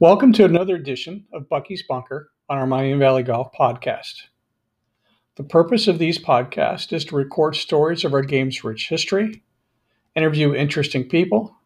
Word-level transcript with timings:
Welcome 0.00 0.32
to 0.34 0.44
another 0.44 0.76
edition 0.76 1.24
of 1.32 1.48
Bucky's 1.48 1.82
Bunker 1.82 2.30
on 2.48 2.56
our 2.56 2.68
Miami 2.68 3.00
Valley 3.00 3.24
Golf 3.24 3.50
podcast. 3.52 4.14
The 5.34 5.42
purpose 5.42 5.88
of 5.88 5.98
these 5.98 6.20
podcasts 6.20 6.92
is 6.92 7.04
to 7.06 7.16
record 7.16 7.56
stories 7.56 8.04
of 8.04 8.14
our 8.14 8.22
game's 8.22 8.62
rich 8.62 8.88
history, 8.88 9.42
interview 10.14 10.54
interesting 10.54 11.08
people, 11.08 11.56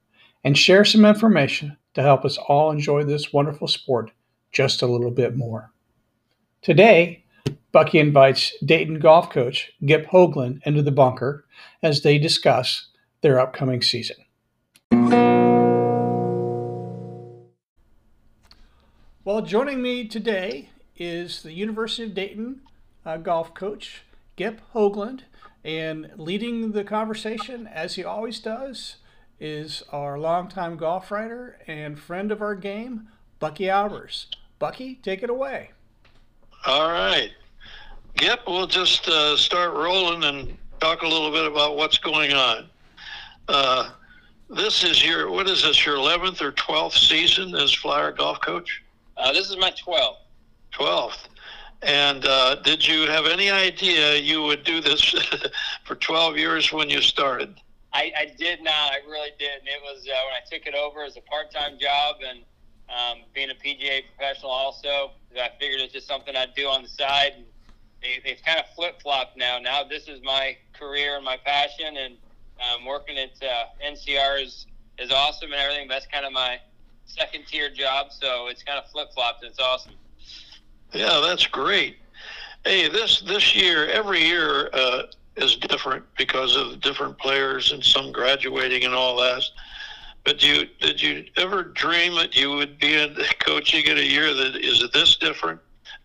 and 0.44 0.56
share 0.56 0.82
some 0.82 1.04
information 1.04 1.76
to 1.92 2.00
help 2.00 2.24
us 2.24 2.38
all 2.38 2.70
enjoy 2.70 3.04
this 3.04 3.34
wonderful 3.34 3.68
sport 3.68 4.12
just 4.50 4.80
a 4.80 4.86
little 4.86 5.10
bit 5.10 5.36
more. 5.36 5.70
Today, 6.62 7.26
Bucky 7.70 7.98
invites 7.98 8.56
Dayton 8.64 8.98
golf 8.98 9.28
coach 9.28 9.70
Gip 9.84 10.06
Hoagland 10.06 10.60
into 10.64 10.80
the 10.80 10.90
bunker 10.90 11.44
as 11.82 12.00
they 12.00 12.16
discuss 12.16 12.88
their 13.20 13.38
upcoming 13.38 13.82
season. 13.82 14.21
Well, 19.32 19.40
joining 19.40 19.80
me 19.80 20.06
today 20.06 20.68
is 20.94 21.42
the 21.42 21.54
University 21.54 22.02
of 22.02 22.12
Dayton 22.12 22.60
uh, 23.06 23.16
golf 23.16 23.54
coach, 23.54 24.02
Gip 24.36 24.60
Hoagland, 24.74 25.20
and 25.64 26.10
leading 26.18 26.72
the 26.72 26.84
conversation, 26.84 27.66
as 27.66 27.94
he 27.94 28.04
always 28.04 28.40
does, 28.40 28.96
is 29.40 29.84
our 29.90 30.18
longtime 30.18 30.76
golf 30.76 31.10
writer 31.10 31.58
and 31.66 31.98
friend 31.98 32.30
of 32.30 32.42
our 32.42 32.54
game, 32.54 33.08
Bucky 33.38 33.64
Albers. 33.64 34.26
Bucky, 34.58 34.96
take 34.96 35.22
it 35.22 35.30
away. 35.30 35.70
All 36.66 36.90
right. 36.90 37.30
Gip, 38.18 38.40
we'll 38.46 38.66
just 38.66 39.08
uh, 39.08 39.34
start 39.38 39.72
rolling 39.72 40.24
and 40.24 40.58
talk 40.78 41.00
a 41.00 41.08
little 41.08 41.30
bit 41.30 41.46
about 41.46 41.78
what's 41.78 41.96
going 41.96 42.34
on. 42.34 42.66
Uh, 43.48 43.92
this 44.50 44.84
is 44.84 45.02
your, 45.02 45.30
what 45.30 45.48
is 45.48 45.62
this, 45.62 45.86
your 45.86 45.96
11th 45.96 46.42
or 46.42 46.52
12th 46.52 46.98
season 47.08 47.54
as 47.54 47.72
Flyer 47.72 48.12
golf 48.12 48.38
coach? 48.42 48.81
Uh, 49.22 49.32
this 49.32 49.48
is 49.48 49.56
my 49.56 49.70
12th. 49.70 50.16
12th. 50.72 51.28
And 51.82 52.24
uh, 52.24 52.56
did 52.56 52.86
you 52.86 53.06
have 53.06 53.26
any 53.26 53.50
idea 53.50 54.16
you 54.16 54.42
would 54.42 54.64
do 54.64 54.80
this 54.80 55.14
for 55.84 55.94
12 55.94 56.36
years 56.36 56.72
when 56.72 56.90
you 56.90 57.00
started? 57.00 57.54
I, 57.92 58.12
I 58.18 58.32
did 58.36 58.64
not. 58.64 58.90
I 58.90 58.98
really 59.08 59.30
didn't. 59.38 59.68
It 59.68 59.80
was 59.80 60.00
uh, 60.08 60.18
when 60.26 60.34
I 60.34 60.40
took 60.50 60.66
it 60.66 60.74
over 60.74 61.04
as 61.04 61.16
a 61.16 61.20
part-time 61.20 61.78
job 61.78 62.16
and 62.28 62.40
um, 62.88 63.22
being 63.32 63.50
a 63.50 63.54
PGA 63.54 64.02
professional 64.16 64.50
also. 64.50 65.12
I 65.36 65.50
figured 65.60 65.80
it's 65.80 65.92
just 65.92 66.08
something 66.08 66.34
I'd 66.34 66.54
do 66.56 66.66
on 66.66 66.82
the 66.82 66.88
side. 66.88 67.34
And 67.36 67.44
they, 68.02 68.18
they've 68.24 68.42
kind 68.44 68.58
of 68.58 68.66
flip-flopped 68.74 69.36
now. 69.36 69.60
Now 69.60 69.84
this 69.84 70.08
is 70.08 70.20
my 70.24 70.56
career 70.72 71.14
and 71.14 71.24
my 71.24 71.36
passion, 71.36 71.96
and 71.96 72.16
um, 72.58 72.84
working 72.84 73.18
at 73.18 73.30
uh, 73.40 73.66
NCR 73.86 74.42
is, 74.42 74.66
is 74.98 75.12
awesome 75.12 75.52
and 75.52 75.60
everything. 75.60 75.86
That's 75.86 76.06
kind 76.06 76.26
of 76.26 76.32
my 76.32 76.58
second-tier 77.06 77.70
job, 77.70 78.06
so 78.10 78.48
it's 78.48 78.62
kind 78.62 78.78
of 78.78 78.90
flip-flopped, 78.90 79.44
it's 79.44 79.58
awesome. 79.58 79.92
Yeah, 80.92 81.20
that's 81.24 81.46
great. 81.46 81.96
Hey, 82.64 82.88
this 82.88 83.20
this 83.22 83.56
year, 83.56 83.88
every 83.88 84.20
year 84.20 84.70
uh, 84.72 85.02
is 85.36 85.56
different 85.56 86.04
because 86.16 86.56
of 86.56 86.80
different 86.80 87.18
players 87.18 87.72
and 87.72 87.82
some 87.82 88.12
graduating 88.12 88.84
and 88.84 88.94
all 88.94 89.16
that. 89.16 89.42
But 90.24 90.44
you 90.44 90.68
did 90.80 91.02
you 91.02 91.24
ever 91.36 91.64
dream 91.64 92.14
that 92.16 92.36
you 92.36 92.52
would 92.52 92.78
be 92.78 92.94
in 92.94 93.16
coaching 93.40 93.86
in 93.86 93.98
a 93.98 94.02
year 94.02 94.32
that 94.32 94.56
is 94.56 94.88
this 94.92 95.16
different 95.16 95.60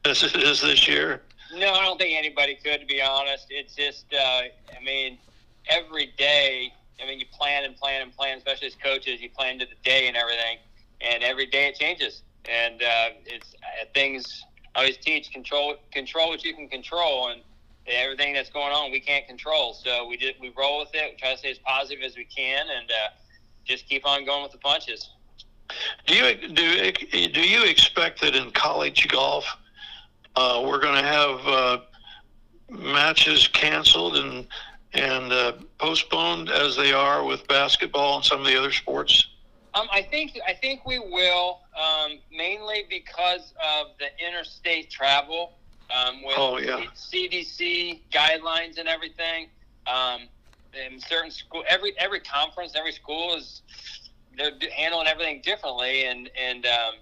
as 0.06 0.24
it 0.24 0.36
is 0.36 0.62
this 0.62 0.88
year? 0.88 1.22
No, 1.54 1.74
I 1.74 1.86
don't 1.86 2.00
think 2.00 2.18
anybody 2.18 2.56
could. 2.56 2.80
To 2.80 2.86
be 2.88 3.02
honest, 3.02 3.48
it's 3.50 3.76
just 3.76 4.06
uh, 4.14 4.18
I 4.18 4.84
mean, 4.84 5.18
every 5.70 6.14
day. 6.18 6.74
I 7.00 7.06
mean, 7.06 7.20
you 7.20 7.28
plan 7.32 7.64
and 7.64 7.76
plan 7.76 8.02
and 8.02 8.12
plan, 8.12 8.40
especially 8.40 8.70
as 8.70 8.76
coaches. 8.76 9.22
You 9.22 9.30
plan 9.30 9.60
to 9.60 9.66
the 9.66 9.76
day 9.84 10.08
and 10.08 10.18
everything, 10.18 10.58
and 11.02 11.24
every 11.24 11.46
day 11.46 11.68
it 11.68 11.76
changes. 11.76 12.24
And 12.50 12.82
uh, 12.82 13.10
it's 13.26 13.54
uh, 13.56 13.86
things 13.94 14.44
I 14.76 14.80
always 14.80 14.98
teach 14.98 15.32
control 15.32 15.76
control 15.92 16.30
what 16.30 16.44
you 16.44 16.54
can 16.54 16.70
control, 16.70 17.30
and 17.30 17.42
everything 17.88 18.34
that's 18.34 18.50
going 18.50 18.72
on 18.74 18.92
we 18.92 19.00
can't 19.00 19.28
control. 19.28 19.74
So 19.74 20.08
we 20.08 20.18
just 20.18 20.40
we 20.40 20.54
roll 20.58 20.80
with 20.80 20.90
it. 20.94 21.12
We 21.12 21.18
try 21.18 21.32
to 21.34 21.38
stay 21.38 21.52
as 21.52 21.60
positive 21.60 22.04
as 22.04 22.16
we 22.16 22.26
can, 22.26 22.68
and 22.70 22.90
uh, 22.90 23.10
just 23.66 23.88
keep 23.88 24.06
on 24.06 24.26
going 24.26 24.44
with 24.44 24.52
the 24.52 24.60
punches. 24.60 25.10
Do 26.06 26.16
you 26.16 26.48
do 26.48 26.92
do 27.30 27.42
you 27.42 27.64
expect 27.66 28.22
that 28.22 28.36
in 28.36 28.52
college 28.52 29.08
golf 29.10 29.46
uh, 30.36 30.64
we're 30.66 30.80
going 30.80 30.96
to 30.96 31.08
have 31.08 31.48
uh, 31.48 31.78
matches 32.70 33.48
canceled 33.48 34.16
and 34.18 34.48
and 34.94 35.34
uh, 35.34 35.54
postponed 35.80 36.50
as 36.50 36.76
they 36.78 36.94
are 36.94 37.24
with 37.24 37.48
basketball 37.48 38.18
and 38.18 38.26
some 38.26 38.40
of 38.40 38.48
the 38.48 38.58
other 38.58 38.72
sports? 38.72 39.28
Um, 39.74 39.88
I 39.92 40.02
think 40.02 40.40
I 40.48 40.54
think 40.54 40.86
we 40.86 41.00
will 41.00 41.60
um, 41.78 42.20
mainly 42.32 42.86
because 42.90 43.54
of 43.64 43.88
the 44.00 44.08
interstate 44.26 44.90
travel 44.90 45.54
um, 45.96 46.24
with 46.24 46.36
oh, 46.38 46.58
yeah. 46.58 46.86
CDC 46.96 48.02
guidelines 48.12 48.78
and 48.78 48.88
everything. 48.88 49.50
Um, 49.86 50.28
in 50.74 51.00
certain 51.00 51.32
school, 51.32 51.64
every 51.68 51.94
every 51.98 52.20
conference, 52.20 52.74
every 52.76 52.92
school 52.92 53.36
is 53.36 53.62
they're 54.38 54.52
handling 54.76 55.08
everything 55.08 55.42
differently, 55.42 56.06
and 56.06 56.30
and 56.40 56.66
um, 56.66 56.94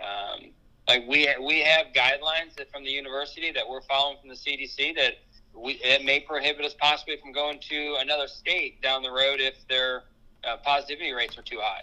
um, 0.00 0.50
like 0.88 1.06
we 1.08 1.28
we 1.44 1.60
have 1.60 1.86
guidelines 1.94 2.54
that 2.56 2.70
from 2.72 2.84
the 2.84 2.90
university 2.90 3.52
that 3.52 3.68
we're 3.68 3.82
following 3.82 4.18
from 4.20 4.30
the 4.30 4.36
CDC 4.36 4.96
that 4.96 5.14
we 5.54 5.74
it 5.74 6.04
may 6.04 6.20
prohibit 6.20 6.64
us 6.64 6.74
possibly 6.78 7.16
from 7.18 7.32
going 7.32 7.60
to 7.60 7.96
another 8.00 8.26
state 8.26 8.80
down 8.82 9.02
the 9.02 9.10
road 9.10 9.40
if 9.40 9.54
their 9.68 10.04
uh, 10.44 10.56
positivity 10.58 11.12
rates 11.12 11.38
are 11.38 11.42
too 11.42 11.58
high. 11.60 11.82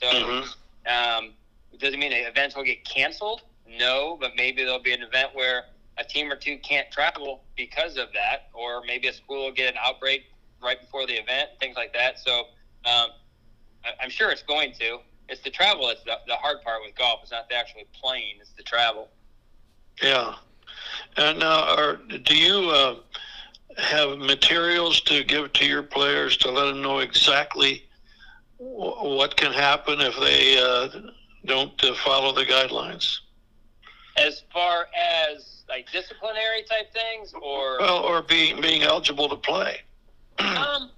So, 0.00 0.06
mm-hmm. 0.06 1.24
um, 1.24 1.32
does 1.78 1.94
it 1.94 1.98
mean 1.98 2.10
the 2.10 2.28
events 2.28 2.54
will 2.54 2.64
get 2.64 2.84
canceled? 2.84 3.42
No, 3.78 4.16
but 4.20 4.32
maybe 4.36 4.62
there'll 4.62 4.78
be 4.78 4.92
an 4.92 5.02
event 5.02 5.30
where 5.34 5.64
a 5.98 6.04
team 6.04 6.30
or 6.30 6.36
two 6.36 6.58
can't 6.58 6.90
travel 6.90 7.44
because 7.56 7.96
of 7.96 8.08
that, 8.12 8.48
or 8.52 8.82
maybe 8.86 9.08
a 9.08 9.12
school 9.12 9.46
will 9.46 9.52
get 9.52 9.72
an 9.72 9.78
outbreak 9.82 10.24
right 10.62 10.80
before 10.80 11.06
the 11.06 11.14
event, 11.14 11.50
things 11.60 11.76
like 11.76 11.92
that. 11.94 12.18
So, 12.18 12.48
um, 12.84 13.10
I'm 14.02 14.10
sure 14.10 14.30
it's 14.30 14.42
going 14.42 14.72
to. 14.74 14.98
It's 15.28 15.42
the 15.42 15.50
travel 15.50 15.88
that's 15.88 16.04
the, 16.04 16.18
the 16.26 16.36
hard 16.36 16.62
part 16.62 16.82
with 16.84 16.94
golf. 16.94 17.20
It's 17.22 17.32
not 17.32 17.48
the 17.48 17.56
actual 17.56 17.82
playing; 17.92 18.36
it's 18.40 18.52
the 18.52 18.62
travel. 18.62 19.08
Yeah, 20.02 20.34
and 21.16 21.42
uh, 21.42 21.74
are, 21.76 21.96
do 21.96 22.36
you 22.36 22.70
uh, 22.70 22.96
have 23.78 24.18
materials 24.18 25.00
to 25.02 25.24
give 25.24 25.52
to 25.54 25.66
your 25.66 25.82
players 25.82 26.36
to 26.38 26.50
let 26.50 26.66
them 26.66 26.82
know 26.82 26.98
exactly 26.98 27.86
what 28.58 29.36
can 29.36 29.52
happen 29.52 30.00
if 30.00 30.18
they 30.18 30.58
uh, 30.58 31.10
don't 31.44 31.82
uh, 31.84 31.94
follow 32.04 32.32
the 32.32 32.44
guidelines? 32.44 33.18
As 34.16 34.44
far 34.52 34.86
as 34.96 35.64
like 35.68 35.90
disciplinary 35.92 36.62
type 36.68 36.92
things, 36.92 37.34
or 37.34 37.78
well, 37.80 37.98
or 37.98 38.22
being 38.22 38.60
being 38.60 38.82
eligible 38.82 39.28
to 39.28 39.36
play. 39.36 39.80
um, 40.38 40.90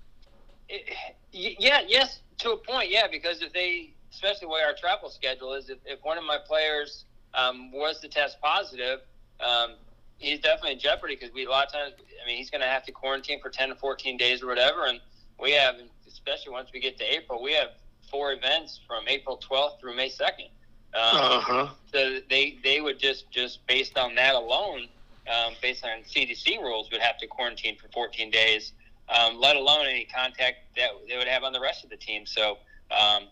it, 0.68 0.94
yeah, 1.32 1.80
yes, 1.86 2.20
to 2.38 2.52
a 2.52 2.56
point, 2.56 2.90
yeah, 2.90 3.06
because 3.10 3.42
if 3.42 3.52
they, 3.52 3.92
especially 4.12 4.46
the 4.46 4.48
way 4.48 4.62
our 4.62 4.74
travel 4.74 5.10
schedule 5.10 5.54
is, 5.54 5.68
if, 5.68 5.78
if 5.84 5.98
one 6.02 6.18
of 6.18 6.24
my 6.24 6.38
players 6.46 7.04
um, 7.34 7.70
was 7.72 8.00
to 8.00 8.08
test 8.08 8.40
positive, 8.40 9.00
um, 9.40 9.74
he's 10.18 10.40
definitely 10.40 10.72
in 10.72 10.78
jeopardy 10.78 11.16
because 11.16 11.32
we 11.32 11.46
a 11.46 11.50
lot 11.50 11.66
of 11.66 11.72
times, 11.72 11.94
I 12.22 12.26
mean, 12.26 12.36
he's 12.36 12.50
going 12.50 12.60
to 12.60 12.66
have 12.66 12.84
to 12.84 12.92
quarantine 12.92 13.40
for 13.40 13.50
ten 13.50 13.68
to 13.68 13.74
fourteen 13.74 14.16
days 14.16 14.42
or 14.42 14.46
whatever, 14.46 14.86
and 14.86 15.00
we 15.40 15.52
have 15.52 15.76
especially 16.08 16.52
once 16.52 16.70
we 16.72 16.80
get 16.80 16.98
to 16.98 17.04
April, 17.04 17.42
we 17.42 17.52
have 17.52 17.70
four 18.10 18.32
events 18.32 18.80
from 18.86 19.04
April 19.06 19.40
12th 19.48 19.80
through 19.80 19.96
May 19.96 20.08
2nd. 20.08 20.50
Um, 20.94 21.02
uh-huh. 21.02 21.68
So 21.92 22.18
they 22.30 22.58
they 22.64 22.80
would 22.80 22.98
just 22.98 23.30
just 23.30 23.66
based 23.66 23.98
on 23.98 24.14
that 24.14 24.34
alone, 24.34 24.88
um, 25.28 25.52
based 25.60 25.84
on 25.84 26.02
CDC 26.02 26.60
rules, 26.62 26.90
would 26.90 27.02
have 27.02 27.18
to 27.18 27.26
quarantine 27.26 27.76
for 27.76 27.88
14 27.88 28.30
days. 28.30 28.72
Um, 29.08 29.38
let 29.38 29.56
alone 29.56 29.86
any 29.86 30.04
contact 30.06 30.58
that 30.76 30.90
they 31.08 31.16
would 31.16 31.28
have 31.28 31.42
on 31.44 31.52
the 31.52 31.60
rest 31.60 31.84
of 31.84 31.90
the 31.90 31.96
team. 31.96 32.26
So 32.26 32.58
um, 32.90 33.24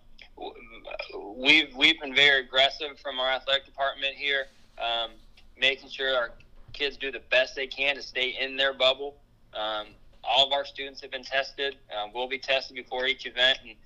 we've 1.36 1.74
we've 1.74 1.98
been 2.00 2.14
very 2.14 2.40
aggressive 2.40 2.98
from 3.02 3.18
our 3.18 3.30
athletic 3.30 3.64
department 3.64 4.14
here, 4.14 4.46
um, 4.78 5.12
making 5.58 5.88
sure 5.88 6.14
our 6.14 6.32
kids 6.72 6.96
do 6.98 7.10
the 7.10 7.22
best 7.30 7.56
they 7.56 7.66
can 7.66 7.96
to 7.96 8.02
stay 8.02 8.36
in 8.38 8.56
their 8.56 8.74
bubble. 8.74 9.16
Um, 10.26 10.32
all 10.34 10.46
of 10.46 10.52
our 10.52 10.64
students 10.64 11.00
have 11.02 11.10
been 11.10 11.22
tested. 11.22 11.76
We'll 12.14 12.28
be 12.28 12.38
tested 12.38 12.76
before 12.76 13.06
each 13.06 13.26
event, 13.26 13.58
and 13.66 13.76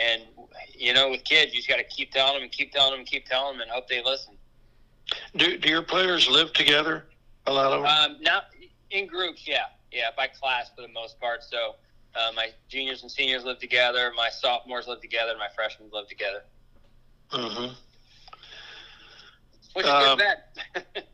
and 0.00 0.22
you 0.72 0.94
know, 0.94 1.10
with 1.10 1.24
kids, 1.24 1.52
you 1.52 1.58
just 1.58 1.68
got 1.68 1.76
to 1.76 1.84
keep 1.84 2.12
telling 2.12 2.34
them 2.34 2.42
and 2.44 2.52
keep 2.52 2.72
telling 2.72 2.92
them 2.92 3.00
and 3.00 3.08
keep 3.08 3.26
telling 3.26 3.54
them 3.54 3.62
and 3.62 3.70
hope 3.70 3.88
they 3.88 4.02
listen. 4.02 4.34
Do 5.36 5.56
Do 5.56 5.68
your 5.68 5.82
players 5.82 6.28
live 6.28 6.52
together? 6.52 7.06
A 7.46 7.52
lot 7.52 7.72
of 7.72 7.82
them. 7.82 8.12
Um, 8.12 8.22
not 8.22 8.44
in 8.90 9.06
groups. 9.06 9.46
Yeah, 9.46 9.64
yeah, 9.92 10.10
by 10.16 10.28
class 10.28 10.70
for 10.74 10.82
the 10.82 10.92
most 10.92 11.20
part. 11.20 11.42
So. 11.42 11.76
Uh, 12.12 12.32
my 12.34 12.48
juniors 12.68 13.02
and 13.02 13.10
seniors 13.10 13.44
live 13.44 13.60
together. 13.60 14.12
My 14.16 14.30
sophomores 14.30 14.88
live 14.88 15.00
together. 15.00 15.34
My 15.38 15.46
freshmen 15.54 15.90
live 15.92 16.08
together. 16.08 16.42
Mm-hmm. 17.32 17.72
Which 19.74 19.86
is 19.86 19.90
um, 19.92 20.18
good 20.18 20.26
and 20.74 20.84
bad. 20.94 21.04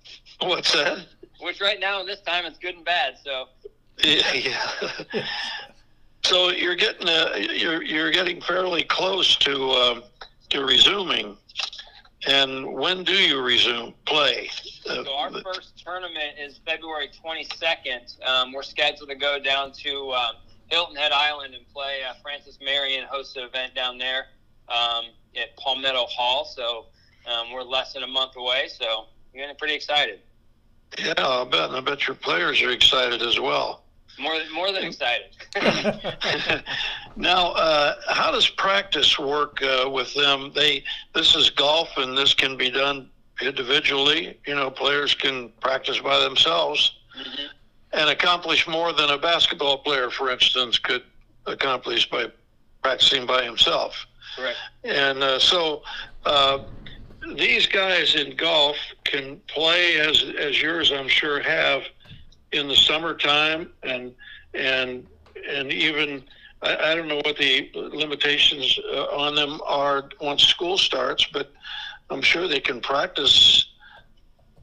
what's 0.41 0.73
that? 0.73 1.07
Which 1.41 1.61
right 1.61 1.79
now 1.79 2.01
in 2.01 2.07
this 2.07 2.21
time 2.23 2.47
it's 2.47 2.59
good 2.59 2.77
and 2.77 2.85
bad. 2.85 3.17
So 3.23 3.49
yeah, 4.05 4.61
so 6.25 6.51
you're 6.51 6.75
getting 6.75 7.09
uh, 7.09 7.35
you're 7.37 7.83
you're 7.83 8.11
getting 8.11 8.41
fairly 8.41 8.83
close 8.85 9.37
to 9.37 9.71
uh, 9.71 10.01
to 10.51 10.65
resuming, 10.65 11.37
And 12.27 12.75
when 12.75 13.05
do 13.05 13.13
you 13.13 13.41
resume 13.41 13.95
play? 14.05 14.51
Uh, 14.89 15.05
so 15.05 15.15
our 15.15 15.31
first 15.43 15.83
tournament 15.85 16.35
is 16.39 16.61
February 16.65 17.09
22nd. 17.25 18.27
Um, 18.27 18.53
we're 18.53 18.63
scheduled 18.63 19.09
to 19.09 19.15
go 19.15 19.39
down 19.39 19.73
to 19.73 20.13
um, 20.13 20.35
Hilton 20.69 20.97
Head 20.97 21.13
Island 21.13 21.55
and 21.55 21.67
play. 21.73 22.01
Uh, 22.09 22.15
Francis 22.23 22.59
Marion 22.63 23.07
hosts 23.09 23.37
an 23.37 23.45
event 23.45 23.75
down 23.75 23.99
there 23.99 24.27
um, 24.69 25.07
at 25.37 25.57
Palmetto 25.57 26.05
Hall. 26.07 26.45
So 26.45 26.87
um, 27.31 27.53
we're 27.53 27.63
less 27.63 27.93
than 27.93 28.03
a 28.03 28.09
month 28.09 28.37
away. 28.37 28.69
So 28.69 29.07
getting 29.35 29.57
pretty 29.57 29.75
excited. 29.75 30.21
Yeah, 30.99 31.15
I 31.19 31.45
bet. 31.45 31.69
And 31.69 31.77
I 31.77 31.81
bet 31.81 32.07
your 32.07 32.17
players 32.17 32.63
are 32.63 32.71
excited 32.71 33.23
as 33.23 33.39
well. 33.41 33.83
More 34.19 34.39
than 34.39 34.53
more 34.53 34.73
than 34.73 34.85
excited. 34.85 35.37
now, 37.17 37.53
uh, 37.53 37.95
how 38.09 38.31
does 38.31 38.49
practice 38.49 39.19
work 39.19 39.63
uh, 39.63 39.91
with 39.91 40.15
them? 40.15 40.53
They 40.55 40.85
this 41.15 41.35
is 41.35 41.51
golf, 41.51 41.89
and 41.97 42.17
this 42.17 42.33
can 42.33 42.57
be 42.57 42.71
done 42.71 43.11
individually. 43.43 44.39
You 44.47 44.55
know, 44.55 44.71
players 44.71 45.15
can 45.15 45.51
practice 45.61 45.99
by 45.99 46.19
themselves 46.21 46.97
mm-hmm. 47.19 47.47
and 47.93 48.11
accomplish 48.11 48.67
more 48.67 48.93
than 48.93 49.11
a 49.11 49.19
basketball 49.19 49.79
player, 49.79 50.11
for 50.11 50.31
instance, 50.31 50.79
could 50.79 51.03
accomplish 51.47 52.09
by 52.09 52.27
practicing 52.83 53.27
by 53.27 53.43
himself. 53.45 54.07
Right. 54.39 54.57
And 54.85 55.23
uh, 55.23 55.39
so. 55.39 55.83
Uh, 56.25 56.65
these 57.35 57.67
guys 57.67 58.15
in 58.15 58.37
golf 58.37 58.77
can 59.05 59.41
play 59.49 59.99
as 59.99 60.23
as 60.39 60.63
yours, 60.63 60.93
I'm 60.93 61.09
sure, 61.09 61.41
have 61.41 61.83
in 62.53 62.69
the 62.69 62.77
summertime 62.77 63.71
and 63.83 64.15
and 64.55 65.07
and 65.49 65.73
even 65.73 66.23
I, 66.63 66.93
I 66.93 66.95
don't 66.95 67.09
know 67.09 67.21
what 67.25 67.37
the 67.37 67.71
limitations 67.75 68.79
uh, 68.93 69.05
on 69.05 69.35
them 69.35 69.61
are 69.67 70.09
once 70.21 70.43
school 70.45 70.79
starts, 70.79 71.27
but 71.33 71.53
I'm 72.11 72.23
sure 72.23 72.49
they 72.49 72.61
can 72.61 72.81
practice 72.81 73.67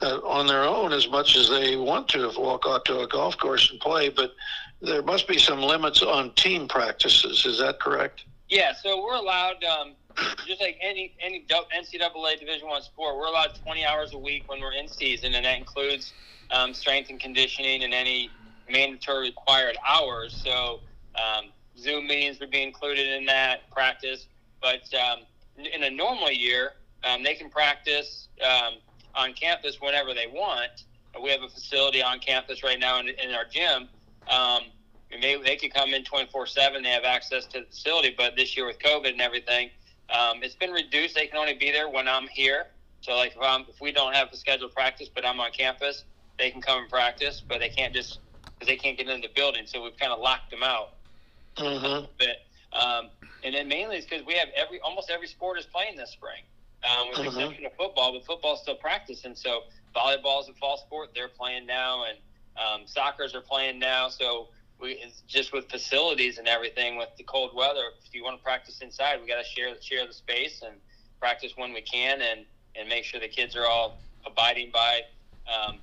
uh, 0.01 0.18
on 0.25 0.47
their 0.47 0.63
own 0.63 0.91
as 0.91 1.07
much 1.09 1.35
as 1.35 1.50
they 1.50 1.75
want 1.75 2.09
to 2.09 2.30
if 2.30 2.38
walk 2.38 2.63
out 2.68 2.85
to 2.85 3.00
a 3.00 3.07
golf 3.07 3.38
course 3.38 3.69
and 3.71 3.80
play. 3.80 4.09
But 4.09 4.33
there 4.81 5.01
must 5.01 5.27
be 5.27 5.38
some 5.38 5.62
limits 5.62 6.01
on 6.01 6.33
team 6.36 6.68
practices. 6.68 7.45
Is 7.45 7.59
that 7.59 7.79
correct? 7.79 8.25
Yeah. 8.50 8.74
So 8.74 9.03
we're 9.03 9.15
allowed. 9.15 9.63
Um, 9.63 9.94
just 10.47 10.62
like 10.62 10.77
any 10.81 11.15
any 11.21 11.45
NCAA 11.50 12.39
Division 12.39 12.68
One 12.68 12.81
sport, 12.81 13.18
we're 13.18 13.25
allowed 13.25 13.51
20 13.63 13.86
hours 13.86 14.13
a 14.13 14.18
week 14.18 14.44
when 14.47 14.59
we're 14.59 14.74
in 14.74 14.88
season, 14.88 15.33
and 15.33 15.45
that 15.45 15.57
includes 15.57 16.13
um, 16.53 16.73
strength 16.73 17.09
and 17.09 17.19
conditioning 17.19 17.83
and 17.83 17.94
any 17.94 18.29
mandatory 18.69 19.27
required 19.27 19.77
hours. 19.88 20.41
So 20.44 20.79
um, 21.15 21.51
Zoom 21.77 22.07
meetings 22.07 22.39
would 22.39 22.51
be 22.51 22.61
included 22.61 23.07
in 23.07 23.25
that 23.25 23.69
practice. 23.71 24.27
But 24.61 24.83
um, 24.94 25.19
in 25.57 25.83
a 25.83 25.89
normal 25.89 26.31
year, 26.31 26.73
um, 27.03 27.23
they 27.23 27.33
can 27.33 27.50
practice 27.50 28.29
um, 28.45 28.75
on 29.15 29.33
campus 29.33 29.77
whenever 29.81 30.13
they 30.13 30.27
want. 30.27 30.85
We 31.21 31.29
have 31.31 31.44
a 31.44 31.50
facility 31.50 32.01
on 32.01 32.19
campus 32.19 32.63
right 32.63 32.79
now 32.79 33.00
in, 33.00 33.09
in 33.09 33.33
our 33.33 33.45
gym. 33.45 33.89
Um, 34.29 34.63
and 35.11 35.21
they, 35.21 35.35
they 35.44 35.57
could 35.57 35.73
come 35.73 35.94
in 35.94 36.03
24 36.03 36.47
7. 36.47 36.81
They 36.81 36.89
have 36.89 37.03
access 37.03 37.45
to 37.47 37.59
the 37.61 37.65
facility. 37.65 38.15
But 38.17 38.35
this 38.35 38.55
year 38.55 38.65
with 38.65 38.79
COVID 38.79 39.11
and 39.11 39.21
everything, 39.21 39.69
it's 40.41 40.55
been 40.55 40.71
reduced. 40.71 41.15
They 41.15 41.27
can 41.27 41.38
only 41.38 41.53
be 41.53 41.71
there 41.71 41.89
when 41.89 42.07
I'm 42.07 42.27
here. 42.27 42.67
So, 43.01 43.15
like, 43.15 43.33
if, 43.35 43.69
if 43.69 43.81
we 43.81 43.91
don't 43.91 44.15
have 44.15 44.29
a 44.31 44.38
scheduled 44.38 44.73
practice, 44.73 45.09
but 45.13 45.25
I'm 45.25 45.39
on 45.39 45.51
campus, 45.51 46.05
they 46.38 46.51
can 46.51 46.62
come 46.62 46.80
and 46.80 46.89
practice, 46.89 47.41
but 47.47 47.59
they 47.59 47.69
can't 47.69 47.94
just 47.94 48.19
because 48.45 48.68
they 48.68 48.75
can't 48.75 48.97
get 48.97 49.07
into 49.07 49.27
the 49.27 49.33
building. 49.33 49.63
So 49.65 49.83
we've 49.83 49.97
kind 49.97 50.12
of 50.12 50.19
locked 50.19 50.51
them 50.51 50.63
out. 50.63 50.94
Mm-hmm. 51.57 52.06
But 52.18 52.77
um, 52.77 53.09
and 53.44 53.53
then 53.53 53.68
mainly 53.68 53.97
it's 53.97 54.06
because 54.06 54.25
we 54.25 54.33
have 54.35 54.47
every 54.56 54.80
almost 54.80 55.09
every 55.09 55.27
sport 55.27 55.59
is 55.59 55.65
playing 55.65 55.97
this 55.97 56.12
spring, 56.12 56.44
um, 56.83 57.09
with 57.09 57.18
the 57.18 57.24
mm-hmm. 57.24 57.39
exception 57.39 57.65
of 57.65 57.74
football. 57.74 58.13
But 58.13 58.25
football's 58.25 58.62
still 58.62 58.75
practicing. 58.75 59.35
So 59.35 59.63
volleyball 59.95 60.41
is 60.41 60.50
a 60.50 60.53
fall 60.53 60.77
sport; 60.77 61.09
they're 61.13 61.27
playing 61.27 61.65
now, 61.65 62.06
and 62.06 62.18
um, 62.57 62.88
soccer's 62.88 63.36
are 63.36 63.41
playing 63.41 63.79
now. 63.79 64.09
So 64.09 64.47
we 64.79 64.94
it's 64.94 65.21
just 65.27 65.53
with 65.53 65.69
facilities 65.69 66.38
and 66.38 66.47
everything 66.47 66.97
with 66.97 67.09
the 67.18 67.24
cold 67.24 67.56
weather. 67.56 67.91
If 68.06 68.13
you 68.13 68.24
want 68.24 68.38
to 68.38 68.44
practice 68.44 68.79
inside, 68.81 69.21
we 69.21 69.27
got 69.27 69.44
to 69.44 69.47
share 69.47 69.74
share 69.81 70.07
the 70.07 70.13
space 70.13 70.63
and 70.65 70.75
practice 71.19 71.53
when 71.56 71.74
we 71.74 71.81
can, 71.81 72.21
and 72.21 72.45
and 72.75 72.89
make 72.89 73.03
sure 73.03 73.19
the 73.19 73.27
kids 73.27 73.56
are 73.56 73.65
all 73.65 73.97
abiding 74.25 74.71
by 74.71 75.01
um, 75.47 75.77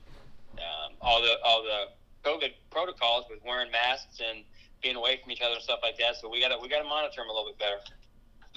um, 0.60 0.94
all 1.00 1.20
the 1.20 1.34
all 1.44 1.62
the 1.62 1.88
COVID 2.28 2.52
protocols 2.70 3.24
with 3.30 3.40
wearing 3.44 3.70
masks 3.70 4.20
and 4.20 4.44
being 4.82 4.96
away 4.96 5.20
from 5.22 5.30
each 5.32 5.40
other 5.40 5.54
and 5.54 5.62
stuff 5.62 5.80
like 5.82 5.98
that. 5.98 6.16
So 6.16 6.28
we 6.28 6.40
got 6.40 6.48
to 6.48 6.58
we 6.60 6.68
got 6.68 6.82
to 6.82 6.88
monitor 6.88 7.20
them 7.20 7.28
a 7.28 7.32
little 7.32 7.50
bit 7.50 7.58
better. 7.58 7.78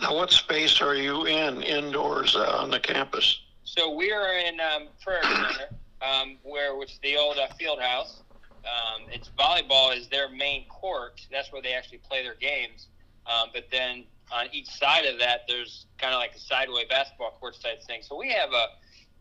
Now, 0.02 0.16
what 0.16 0.32
space 0.32 0.82
are 0.82 0.96
you 0.96 1.26
in 1.26 1.62
indoors 1.62 2.36
uh, 2.36 2.58
on 2.60 2.72
the 2.72 2.80
campus? 2.80 3.42
So 3.64 3.94
we 3.94 4.12
are 4.12 4.38
in 4.38 4.60
um, 4.60 4.88
Frericks 5.06 5.58
Center, 5.58 5.76
um, 6.02 6.38
where 6.44 6.76
which 6.76 6.94
is 6.94 7.00
the 7.04 7.18
old 7.18 7.38
uh, 7.38 7.48
field 7.60 7.80
house. 7.80 8.22
Um, 8.64 9.04
it's 9.12 9.30
volleyball 9.38 9.96
is 9.96 10.08
their 10.08 10.30
main 10.30 10.66
court. 10.68 11.22
That's 11.32 11.52
where 11.52 11.62
they 11.62 11.74
actually 11.74 12.00
play 12.00 12.24
their 12.24 12.36
games. 12.36 12.88
Um, 13.28 13.50
but 13.54 13.66
then 13.72 14.06
on 14.32 14.48
each 14.52 14.70
side 14.70 15.06
of 15.06 15.20
that, 15.20 15.42
there's 15.48 15.86
kind 15.98 16.14
of 16.14 16.20
like 16.20 16.34
a 16.36 16.40
sideway 16.40 16.86
basketball 16.90 17.32
court 17.40 17.58
type 17.62 17.84
thing. 17.84 18.02
So 18.02 18.18
we 18.18 18.30
have 18.32 18.50
a 18.52 18.66